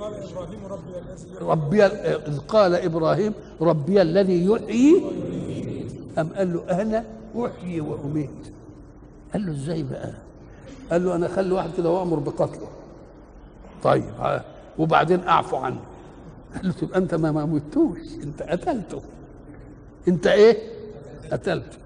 [0.00, 0.66] قال إبراهيم
[1.40, 5.04] ربي الذي إذ قال إبراهيم ربي الذي يحيي.
[6.18, 7.04] أم قال له أنا
[7.36, 8.52] أحيي وأميت.
[9.32, 10.12] قال له إزاي بقى؟
[10.90, 12.68] قال له أنا أخلي واحد كده وأمر بقتله.
[13.82, 14.04] طيب
[14.78, 15.80] وبعدين أعفو عنه.
[16.54, 19.00] قال له تبقى أنت ما موتوش أنت قتلته.
[20.08, 20.58] أنت إيه؟
[21.32, 21.78] قتلته.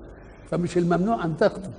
[0.50, 1.70] فمش الممنوع أن تقتل.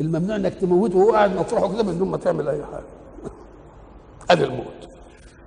[0.00, 2.84] الممنوع إنك تموته وهو قاعد مطرحه كده من دون ما تعمل أي حاجة.
[4.30, 4.83] ادي الموت.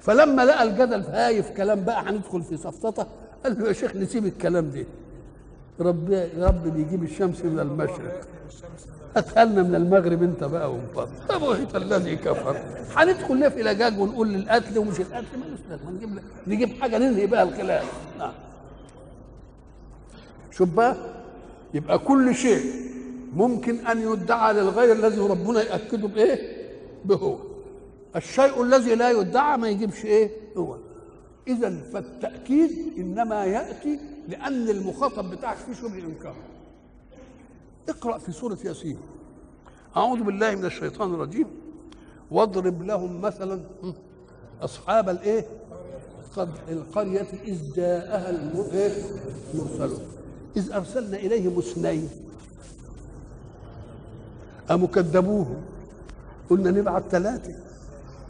[0.08, 3.08] فلما لقى الجدل هايف كلام بقى هندخل في سفسطه
[3.44, 4.86] قال له يا شيخ نسيب الكلام ده.
[5.80, 8.22] ربي رب بيجيب الشمس من المشرق.
[9.16, 11.10] هاتها من المغرب انت بقى وانفض.
[11.30, 12.58] فبهت الذي كفر
[12.96, 15.26] هندخل ليه في لجاج ونقول للقتل ومش القتل.
[15.40, 17.86] مالوش لازمه نجيب نجيب حاجة ننهي بقى الخلاف.
[18.20, 18.32] نعم.
[20.52, 20.96] شوف بقى
[21.74, 22.62] يبقى كل شيء
[23.34, 26.58] ممكن أن يدعى للغير الذي ربنا يأكده بإيه؟
[27.06, 27.38] بهو.
[28.18, 30.78] الشيء الذي لا يدعى ما يجيبش إيه؟ هو.
[31.48, 36.36] اذا فالتأكيد إنما يأتي لأن المخاطب بتاعك فيه شبه انكار
[37.90, 38.98] اقرأ في سورة ياسين.
[39.98, 41.48] أعوذ بالله من الشيطان الرجيم.
[42.32, 43.60] واضرب لهم مثلا
[44.62, 45.46] أصحاب الإيه؟
[46.36, 48.92] قد القرية إذ جاءها الم-؟
[49.54, 50.00] المرسلون.
[50.58, 52.10] إذ أرسلنا إليهم اثنين.
[54.70, 55.62] قاموا كذبوه
[56.50, 57.67] قلنا نبعت ثلاثة.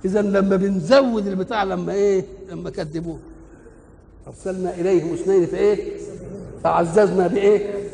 [0.06, 3.20] إذا لما بنزود البتاع لما إيه؟ لما كذبوه
[4.28, 5.98] أرسلنا إليهم اثنين في إيه؟
[6.64, 7.90] فعززنا بإيه؟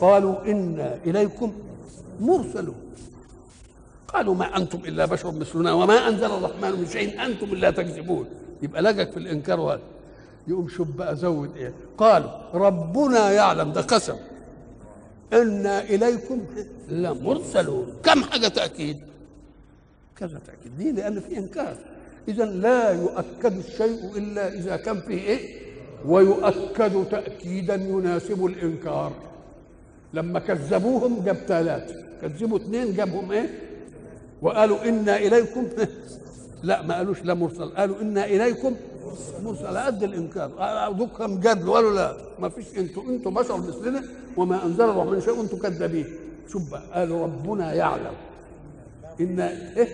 [0.00, 1.52] قالوا إنا إليكم
[2.20, 2.74] مرسلون
[4.08, 8.26] قالوا ما أنتم إلا بشر مثلنا وما أنزل الرحمن من شيء أنتم إلا تكذبون
[8.62, 9.80] يبقى لجك في الإنكار وهذا
[10.48, 14.16] يقوم شوف بقى زود إيه؟ قالوا ربنا يعلم ده قسم
[15.32, 16.40] إنا إليكم
[16.88, 19.00] لمرسلون كم حاجة تأكيد
[20.20, 20.72] كذا تأكيد.
[20.78, 21.76] ليه؟ لأن في إنكار.
[22.28, 25.60] إذا لا يؤكد الشيء إلا إذا كان فيه إيه؟
[26.06, 29.12] ويؤكد تأكيدا يناسب الإنكار.
[30.14, 31.94] لما كذبوهم جاب ثلاثة.
[32.22, 33.48] كذبوا اثنين جابهم إيه؟
[34.42, 35.68] وقالوا إنا إليكم
[36.62, 37.68] لا ما قالوش لا مرسل.
[37.68, 38.76] قالوا إنا إليكم
[39.44, 39.66] مرسل.
[39.66, 40.48] على قد الإنكار
[40.92, 41.70] دوكم جدل.
[41.70, 42.64] قالوا لا ما فيش.
[42.78, 44.02] أنتوا أنتوا بشر مثلنا
[44.36, 46.06] وما أنزل الله من شيء وأنتوا كذابين.
[46.52, 48.29] شوف بقى قالوا ربنا يعلم.
[49.20, 49.88] إن إيه؟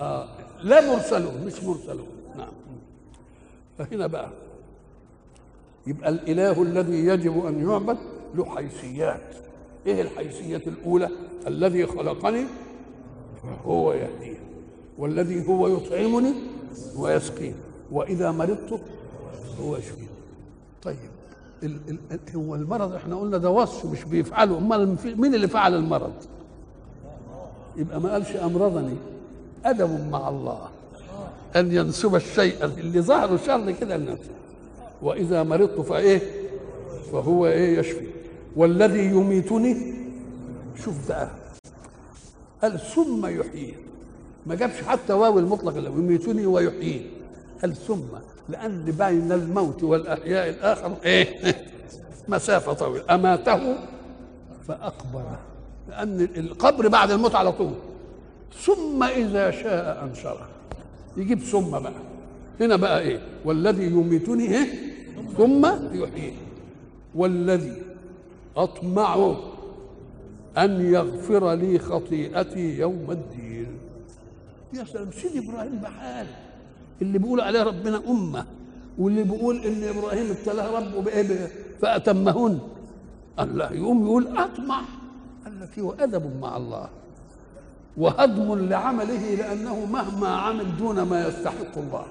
[0.00, 0.28] آه
[0.62, 2.06] لا مرسلون مش مرسلون.
[2.36, 2.52] نعم.
[3.78, 4.30] فهنا بقى.
[5.86, 7.98] يبقى الإله الذي يجب أن يعبد
[8.34, 9.34] له حيثيات.
[9.86, 11.08] إيه الحيثية الأولى؟
[11.46, 12.44] الذي خلقني
[13.42, 14.38] فهو يهدين
[14.98, 16.32] والذي هو يطعمني
[16.96, 17.54] ويسقين
[17.92, 18.80] وإذا مرضت
[19.60, 20.08] هو يشفين
[20.82, 20.96] طيب
[21.62, 24.58] ال ال هو المرض إحنا قلنا ده وصف مش بيفعله.
[24.58, 26.12] أمال مين اللي فعل المرض؟
[27.76, 28.96] يبقى ما قالش أمرضني.
[29.64, 30.68] أدب مع الله.
[31.56, 34.30] أن ينسب الشيء اللي ظهره شر كده لنفسه.
[35.02, 36.20] وإذا مرضت فإيه؟
[37.12, 38.06] فهو إيه يشفي.
[38.56, 39.94] والذي يميتني؟
[40.84, 41.28] شوف ده.
[42.62, 43.74] قال ثم يحيي.
[44.46, 47.06] ما جابش حتى واو المطلق اللي يميتني ويحيي.
[47.62, 48.02] قال ثم.
[48.48, 51.54] لأن بين الموت والأحياء الآخر إيه؟
[52.28, 53.14] مسافة طويلة.
[53.14, 53.74] أماته
[54.68, 55.38] فأقبره.
[55.88, 57.72] لأن القبر بعد الموت على طول.
[58.60, 60.48] ثم إذا شاء أنشره.
[61.16, 61.92] يجيب ثم بقى.
[62.60, 64.66] هنا بقى إيه؟ والذي يميتني إيه؟
[65.36, 66.34] ثم يحيي.
[67.14, 67.82] والذي
[68.56, 69.34] أطمع
[70.58, 73.66] أن يغفر لي خطيئتي يوم الدين.
[74.72, 76.26] يا سلام سيدي إبراهيم بحال.
[77.02, 78.46] اللي بيقول عليه ربنا أمة
[78.98, 81.48] واللي بيقول إن إبراهيم ابتلاه ربه بإيه؟
[81.80, 82.58] فأتمهن.
[83.40, 84.80] الله يقوم يقول أطمع.
[85.60, 86.88] لك هو أدب مع الله
[87.96, 92.06] وهضم لعمله لأنه مهما عمل دون ما يستحق الله.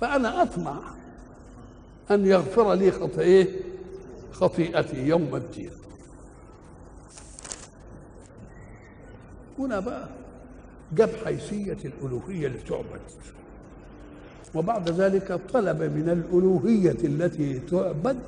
[0.00, 0.76] فأنا أطمع
[2.10, 3.48] أن يغفر لي خطئيه
[4.32, 5.70] خطيئتي يوم الدين.
[9.58, 10.08] هنا بقى
[10.92, 13.00] جاب حيثية الألوهية اللي تعبد
[14.54, 18.18] وبعد ذلك طلب من الألوهية التي تعبد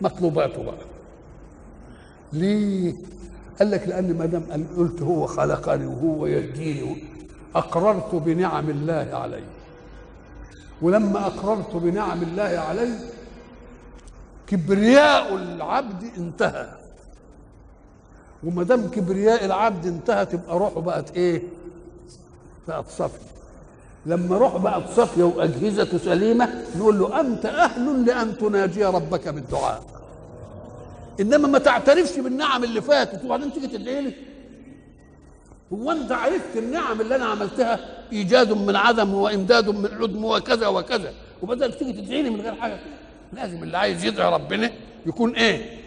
[0.00, 0.78] مطلوباته بقى
[2.32, 2.94] ليه؟
[3.58, 7.04] قال لك لأن ما دام قلت هو خلقني وهو يهديني
[7.54, 9.42] أقررت بنعم الله علي
[10.82, 12.90] ولما أقررت بنعم الله علي
[14.46, 16.68] كبرياء العبد انتهى
[18.44, 21.42] وما دام كبرياء العبد انتهى تبقى روحه بقت إيه؟
[22.68, 23.28] بقت صافية
[24.06, 29.82] لما روح بقت صافية واجهزته سليمة نقول له أنت أهل لأن تناجي ربك بالدعاء
[31.20, 34.12] إنما ما تعترفش بالنعم اللي فاتت وبعدين تيجي تدعي لي؟
[35.72, 37.78] هو أنت عرفت النعم اللي أنا عملتها؟
[38.12, 41.12] إيجاد من عدم وإمداد من عدم وكذا وكذا.
[41.42, 42.78] وبدأت تيجي تدعي لي من غير حاجة.
[43.32, 44.70] لازم اللي عايز يدعي ربنا
[45.06, 45.78] يكون إيه؟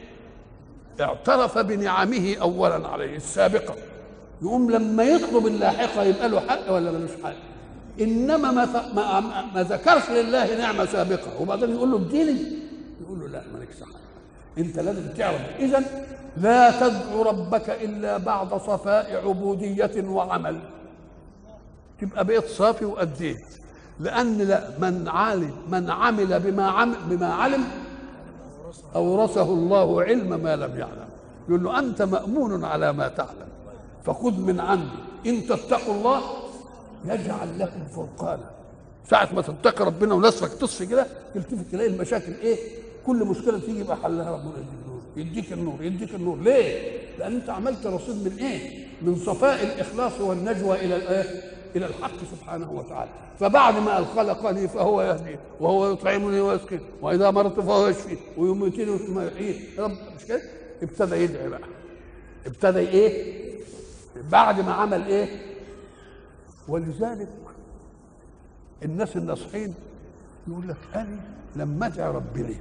[1.02, 3.76] اعترف بنعمه اولا عليه السابقة.
[4.42, 7.34] يقوم لما يطلب اللاحقة يبقى له حق ولا ملوش حق.
[8.02, 9.20] إنما ما, ما,
[9.56, 11.42] ما ذكرش لله نعمة سابقة.
[11.42, 12.38] وبعدين يقول له اديني
[13.02, 14.01] يقول له لا مالكش حق.
[14.58, 15.42] انت لازم تعرف.
[15.60, 15.84] إذا
[16.38, 20.60] لا تدعو ربك إلا بعد صفاء عبودية وعمل.
[22.02, 23.46] تبقى بقيت صافي وأديت.
[24.00, 27.64] لأن لا من علم من عمل بما عمل بما علم
[28.96, 31.10] أورثه الله علم ما لم يعلم.
[31.50, 33.50] يقول له أنت مأمون على ما تعلم
[34.06, 35.00] فخذ من عندي.
[35.28, 36.22] إن تتقوا الله
[37.06, 38.50] يجعل لكم فرقانا.
[39.10, 42.58] ساعة ما تتقي ربنا ونصرك تصفي كده تلتفت تلاقي المشاكل إيه؟
[43.06, 47.50] كل مشكلة تيجي يبقى حلها ربنا يديك النور يديك النور يديك النور ليه؟ لأن أنت
[47.50, 51.42] عملت رصيد من إيه؟ من صفاء الإخلاص والنجوى إلى الإيه؟
[51.76, 57.88] إلى الحق سبحانه وتعالى فبعد ما خلقني فهو يهدي وهو يطعمني ويسقين وإذا مرضت فهو
[57.88, 60.42] يشفي ويميتني ثم يحيي رب مش كده؟
[60.84, 61.60] ابتدى يدعي بقى
[62.46, 63.42] ابتدى إيه؟
[64.32, 65.28] بعد ما عمل إيه؟
[66.68, 67.30] ولذلك
[68.84, 69.74] الناس الناصحين
[70.48, 71.20] يقول لك أنا
[71.56, 72.54] لما ادعي ربنا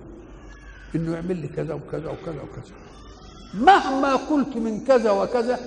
[0.94, 2.74] إنه يعمل لي كذا وكذا وكذا وكذا.
[3.54, 5.58] مهما قلت من كذا وكذا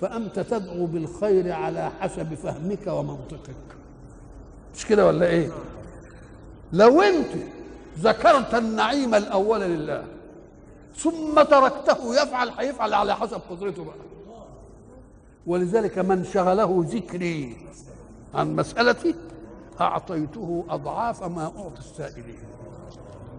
[0.00, 3.54] فأنت تدعو بالخير على حسب فهمك ومنطقك.
[4.74, 5.50] مش كده ولا إيه؟
[6.72, 7.30] لو أنت
[7.98, 10.04] ذكرت النعيم الأول لله
[10.96, 13.94] ثم تركته يفعل هيفعل على حسب قدرته بقى.
[15.46, 17.56] ولذلك من شغله ذكري
[18.34, 19.14] عن مسألتي
[19.80, 22.38] أعطيته أضعاف ما أعطي السائلين.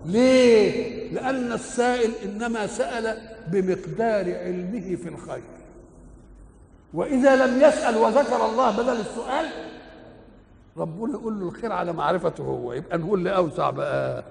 [0.06, 5.44] ليه؟ لأن السائل إنما سأل بمقدار علمه في الخير.
[6.94, 9.46] وإذا لم يسأل وذكر الله بدل السؤال
[10.78, 14.24] ربنا يقول له الخير على معرفته هو يبقى نقول لي أوسع بقى.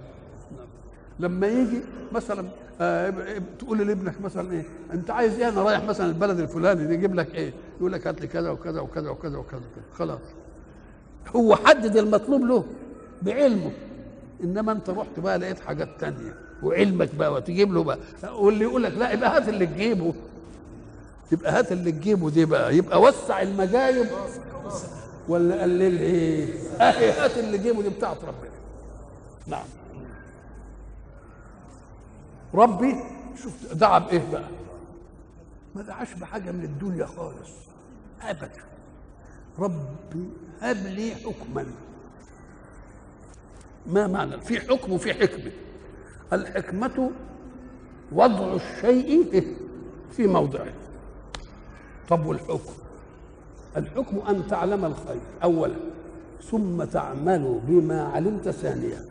[1.20, 1.80] لما يجي
[2.12, 2.44] مثلا
[2.80, 3.14] آه
[3.58, 4.62] تقول لابنك مثلا إيه
[4.92, 8.26] أنت عايز إيه؟ أنا رايح مثلا البلد الفلاني يجيب لك إيه؟ يقول لك هات لي
[8.26, 9.60] كذا وكذا وكذا وكذا وكذا.
[9.98, 10.20] خلاص.
[11.36, 12.64] هو حدد المطلوب له
[13.22, 13.70] بعلمه.
[14.42, 16.34] إنما أنت رحت بقى لقيت حاجات تانية.
[16.62, 17.98] وعلمك بقى وتجيب له بقى.
[18.32, 20.14] واللي يقول لك لا يبقى هات اللي تجيبه.
[21.32, 22.76] يبقى هات اللي تجيبه دي بقى.
[22.76, 24.06] يبقى وسع المجايب.
[25.28, 26.48] ولا قلل إيه
[26.80, 28.50] أهي هات اللي تجيبه دي بتاعت ربنا.
[29.46, 29.66] نعم.
[32.54, 32.96] ربي
[33.36, 34.44] شفت دعا بايه بقى؟
[35.74, 37.50] ما دعاش بحاجة من الدنيا خالص.
[38.22, 38.50] ابدا.
[39.58, 40.28] ربي
[40.60, 41.66] هب لي حكما.
[43.86, 45.50] ما معنى؟ في حكم وفي حكمة.
[46.32, 47.10] الحكمة
[48.12, 49.46] وضع الشيء
[50.16, 50.72] في موضعه
[52.08, 52.72] طب والحكم؟
[53.76, 55.74] الحكم أن تعلم الخير اولا.
[56.50, 59.04] ثم تعمل بما علمت ثانيا.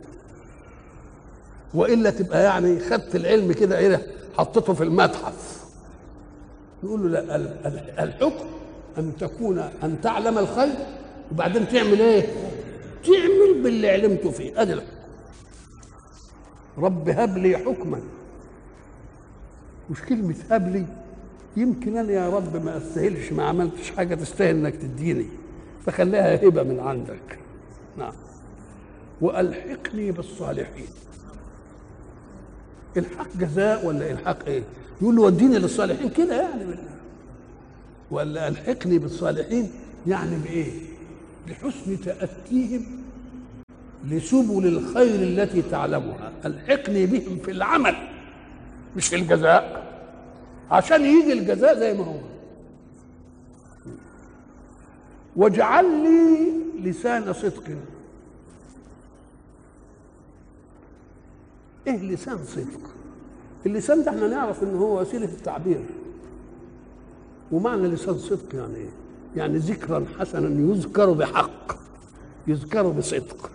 [1.74, 4.00] وإلا تبقى يعني خدت العلم كده إيه
[4.38, 5.64] حطيته في المتحف.
[6.84, 7.36] نقول له لا
[8.04, 8.44] الحكم
[8.98, 10.74] أن تكون أن تعلم الخير
[11.32, 12.26] وبعدين تعمل إيه؟
[13.04, 14.62] تعمل باللي علمته فيه.
[14.62, 14.88] ادي الحكم
[16.78, 18.00] رب هب لي حكما.
[19.90, 20.86] مش كلمة هب لي
[21.56, 25.26] يمكن أنا يا رب ما أستاهلش ما عملتش حاجة تستاهل إنك تديني
[25.86, 27.38] فخليها هبة من عندك.
[27.98, 28.12] نعم.
[29.20, 30.88] وألحقني بالصالحين.
[32.96, 34.62] الحق جزاء ولا الحق إيه؟
[35.02, 36.10] يقول له وديني للصالحين.
[36.10, 36.94] كده يعني بالله.
[38.10, 39.70] ولا ألحقني بالصالحين
[40.06, 40.72] يعني بإيه؟
[41.48, 42.86] بحسن تأتيهم
[44.04, 46.32] لسبل الخير التي تعلمها.
[46.44, 47.96] الحقني بهم في العمل
[48.96, 49.84] مش في الجزاء.
[50.70, 52.18] عشان يجي الجزاء زي ما هو.
[55.36, 56.52] واجعل لي
[56.90, 57.64] لسان صدق.
[61.86, 62.80] إيه لسان صدق؟
[63.66, 65.84] اللسان ده إحنا نعرف إن هو وسيلة التعبير.
[67.52, 69.03] ومعنى لسان صدق يعني إيه؟
[69.36, 71.76] يعني ذكرا حسنا يذكر بحق
[72.46, 73.50] يذكر بصدق.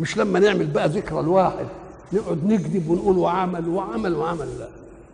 [0.00, 1.66] مش لما نعمل بقى ذكرى الواحد
[2.12, 4.58] نقعد نكذب ونقول وعمل وعمل وعمل.
[4.58, 4.68] لا.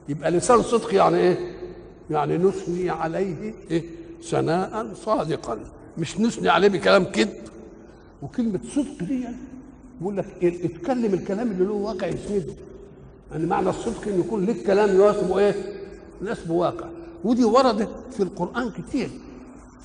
[0.08, 1.38] يبقى لسان صدق يعني إيه؟
[2.10, 3.84] يعني نثني عليه إيه؟
[4.24, 5.58] ثناء صادقا.
[5.98, 7.42] مش نثني عليه بكلام كذب.
[8.22, 9.24] وكلمة صدق دي
[10.00, 12.52] بيقول لك إيه؟ اتكلم الكلام اللي له واقع يسنده
[13.32, 15.54] يعني معنى الصدق ان يكون لك كلام يناسب إيه؟
[16.22, 16.86] يناسب واقع.
[17.24, 19.10] ودي وردت في القرآن كتير.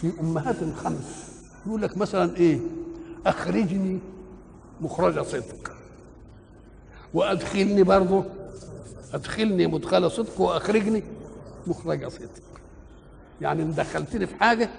[0.02, 1.28] في أمهات خمس
[1.68, 2.60] يقول لك مثلا إيه؟
[3.26, 4.00] أخرجني
[4.82, 5.72] مخرج صدق
[7.14, 8.24] وأدخلني برضه
[9.14, 11.04] أدخلني مدخل صدق وأخرجني
[11.68, 12.30] مخرج صدق
[13.42, 14.70] يعني إن دخلتني في حاجة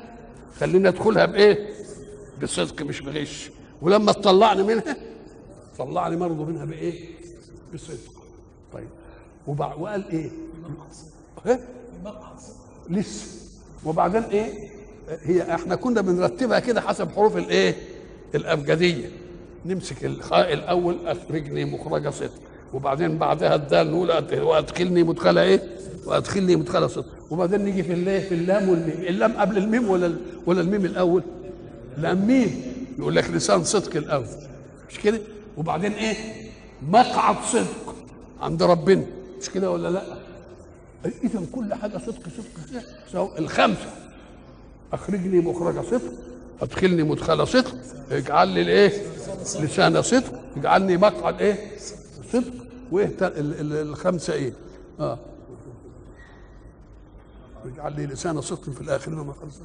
[0.59, 1.69] خليني أدخلها بإيه؟
[2.43, 3.51] بصدق مش بغش
[3.83, 4.97] ولما تطلعني منها
[5.79, 7.09] طلعني برضه منها بإيه؟
[7.75, 8.23] بصدق
[8.73, 8.89] طيب
[9.47, 9.75] وبع...
[9.75, 10.31] وقال إيه؟
[11.47, 11.61] ها؟
[12.91, 13.27] لسه
[13.85, 14.78] وبعدين إيه؟
[15.23, 17.75] هي إحنا كنا بنرتبها كده حسب حروف الايه؟
[18.35, 19.11] الأبجدية
[19.67, 22.33] نمسك الخاء الأول اخرجني مخرج صدق
[22.75, 24.11] وبعدين بعدها الدال نقول
[24.43, 25.63] وأدخلني مدخل إيه؟
[26.07, 30.15] وأدخلني مدخل صدق وبعدين نيجي في الايه؟ في اللام والميم اللام قبل الميم ولا
[30.47, 31.23] ولا الميم الأول؟
[31.99, 32.63] لام ميم
[32.99, 34.27] يقول لك لسان صدق الأول
[34.91, 35.21] مش كده؟
[35.57, 36.15] وبعدين إيه؟
[36.91, 37.95] مقعد صدق
[38.41, 39.05] عند ربنا
[39.41, 40.03] مش كده ولا لا؟
[41.25, 42.83] اذا كل حاجة صدق صدق كده
[43.13, 43.39] سواء
[44.93, 46.13] الخمسه اخرجني مخرج صدق
[46.63, 47.75] أدخلني مدخل صدق
[48.11, 49.03] اجعل لي الإيه؟
[49.61, 51.79] لسان صدق اجعلني مقعد إيه؟
[52.33, 52.53] صدق
[52.93, 54.53] وايه الخمسة إيه؟
[55.01, 55.19] آه.
[57.65, 59.61] اجعل لي لسان صدق في الاخرين وما خلص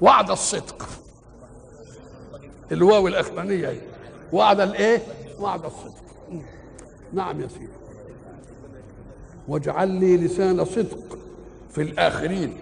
[0.00, 0.88] وعد الصدق.
[2.72, 3.80] الواو الأخرانية إيه
[4.32, 5.02] وعد الإيه؟
[5.38, 6.04] وعد الصدق.
[7.12, 7.68] نعم يا سيدي.
[9.48, 11.18] واجعل لي لسان صدق
[11.70, 12.58] في الآخرين.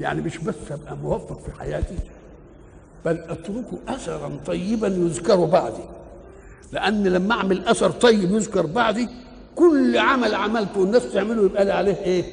[0.00, 1.94] يعني مش بس أبقى موفق في حياتي
[3.04, 5.82] بل أتركه أثرا طيبا يذكر بعدي.
[6.72, 9.08] لأن لما أعمل أثر طيب يذكر بعدي
[9.56, 12.24] كل عمل عملته والناس تعمله يبقى لي عليه إيه؟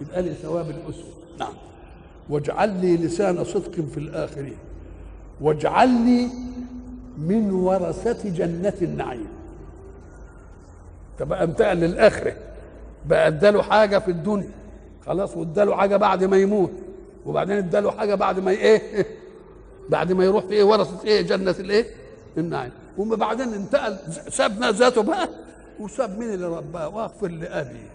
[0.00, 1.52] يبقى لي ثواب الأسوة نعم.
[2.30, 4.56] واجعل لي لسان صدق في الآخرين.
[5.40, 6.28] واجعل لي
[7.18, 9.28] من ورثة جنة النعيم.
[11.18, 12.32] تبقى انتقل للآخرة
[13.06, 14.48] بقى أداله حاجة في الدنيا؟
[15.06, 16.70] خلاص واداله حاجة بعد ما يموت.
[17.26, 19.06] وبعدين اداله حاجة بعد ما إيه؟
[19.88, 21.86] بعد ما يروح في إيه؟ ورثة إيه؟ جنة الإيه؟
[22.38, 22.72] النعيم.
[22.98, 23.96] وبعدين انتقل
[24.30, 25.28] ساب ذاته بقى.
[25.80, 27.88] وساب مين اللي رباه؟ واغفر لأبي.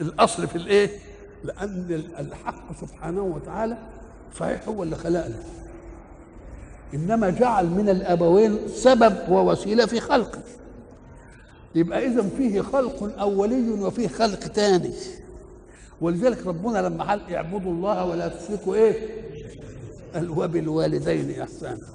[0.00, 0.90] الأصل في الإيه؟
[1.44, 3.78] لأن الحق سبحانه وتعالى
[4.38, 5.36] صحيح هو اللي خلقنا.
[6.94, 10.40] إنما جعل من الأبوين سبب ووسيلة في خلقه.
[11.74, 14.90] يبقى اذا فيه خلق أولي وفيه خلق ثاني
[16.00, 18.94] ولذلك ربنا لما قال اعبدوا الله ولا تشركوا إيه؟
[20.14, 21.86] قال وبالوالدين إحسانا.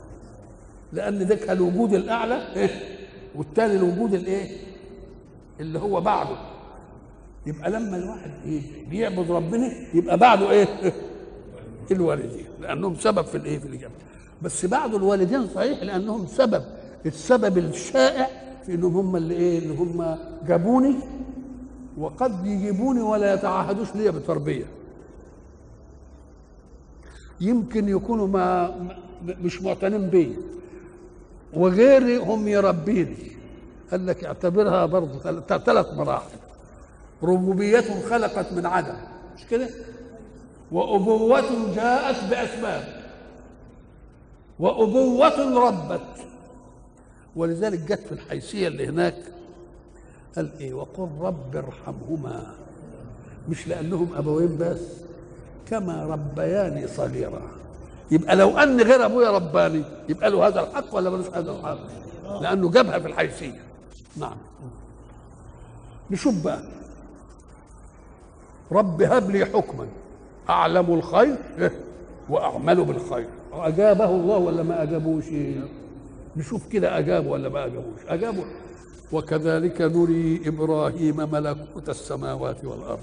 [0.93, 2.69] لأن ده الوجود الأعلى إيه؟
[3.35, 4.57] والثاني الوجود الإيه؟
[5.59, 6.37] اللي هو بعده.
[7.45, 10.67] يبقى لما الواحد إيه بيعبد ربنا يبقى بعده إيه؟
[11.91, 12.45] الوالدين.
[12.61, 13.93] لأنهم سبب في الإيه؟ في الإجابة.
[14.41, 16.63] بس بعد الوالدين صحيح لأنهم سبب.
[17.05, 18.27] السبب الشائع
[18.65, 20.17] في إنهم هم اللي إيه؟ اللي هم
[20.47, 20.95] جابوني
[21.97, 24.65] وقد يجيبوني ولا يتعهدوش ليا بتربيه
[27.41, 28.75] يمكن يكونوا ما
[29.23, 30.35] مش معتنين بي.
[31.53, 33.31] وغيري هم يربيني.
[33.91, 36.29] قال لك اعتبرها برضه ثل- ثلاث مراحل.
[37.23, 38.95] ربوبية خلقت من عدم.
[39.35, 39.69] مش كده؟
[40.71, 42.83] وأبوة جاءت بأسباب.
[44.59, 46.01] وأبوة ربت.
[47.35, 49.15] ولذلك جت في الحيثية اللي هناك
[50.35, 52.53] قال إيه؟ وقل رب ارحمهما.
[53.49, 54.81] مش لأنهم أبوين بس
[55.65, 57.41] كما ربياني صغيرا.
[58.11, 61.77] يبقى لو أن غير أبويا رباني يبقى له هذا الحق ولا ملوش هذا الحق؟
[62.41, 63.61] لأنه جابها في الحيثية.
[64.17, 64.37] نعم.
[66.11, 66.59] نشوف بقى.
[68.71, 69.87] رب هب لي حكما.
[70.49, 71.37] أعلم الخير
[72.29, 73.29] وأعمل بالخير.
[73.53, 75.25] أجابه الله ولا ما أجابوش؟
[76.37, 78.43] نشوف كده اجابوا ولا ما أجابوش؟ اجابوا
[79.11, 82.99] وكذلك نري إبراهيم ملكوت السماوات والأرض.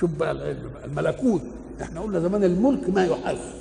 [0.00, 0.84] شوف بقى العلم بقى.
[0.84, 1.42] الملكوت
[1.82, 3.54] إحنا قلنا زمان الملك ما يحس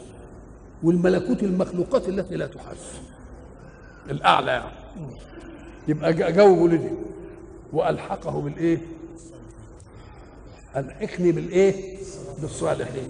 [0.84, 3.00] والملكوت المخلوقات التي لا تحس
[4.10, 4.72] الأعلى يعني.
[5.88, 6.90] يبقى جا- جاوبوا لدي
[7.74, 8.78] وألحقه بالإيه؟
[10.76, 11.98] ألحقني بالإيه؟
[12.42, 13.10] بالصالحين.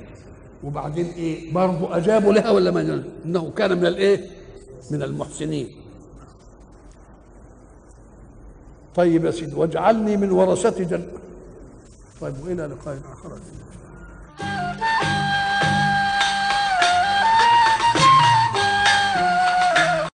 [0.64, 4.26] وبعدين إيه؟ برضه أجابوا لها ولا ما؟ إنه كان من الإيه؟
[4.92, 5.70] من المحسنين.
[9.00, 11.08] طيب يا سيدي واجعلني من ورثة جنة
[12.22, 13.32] طيب وإلى لقاء آخر.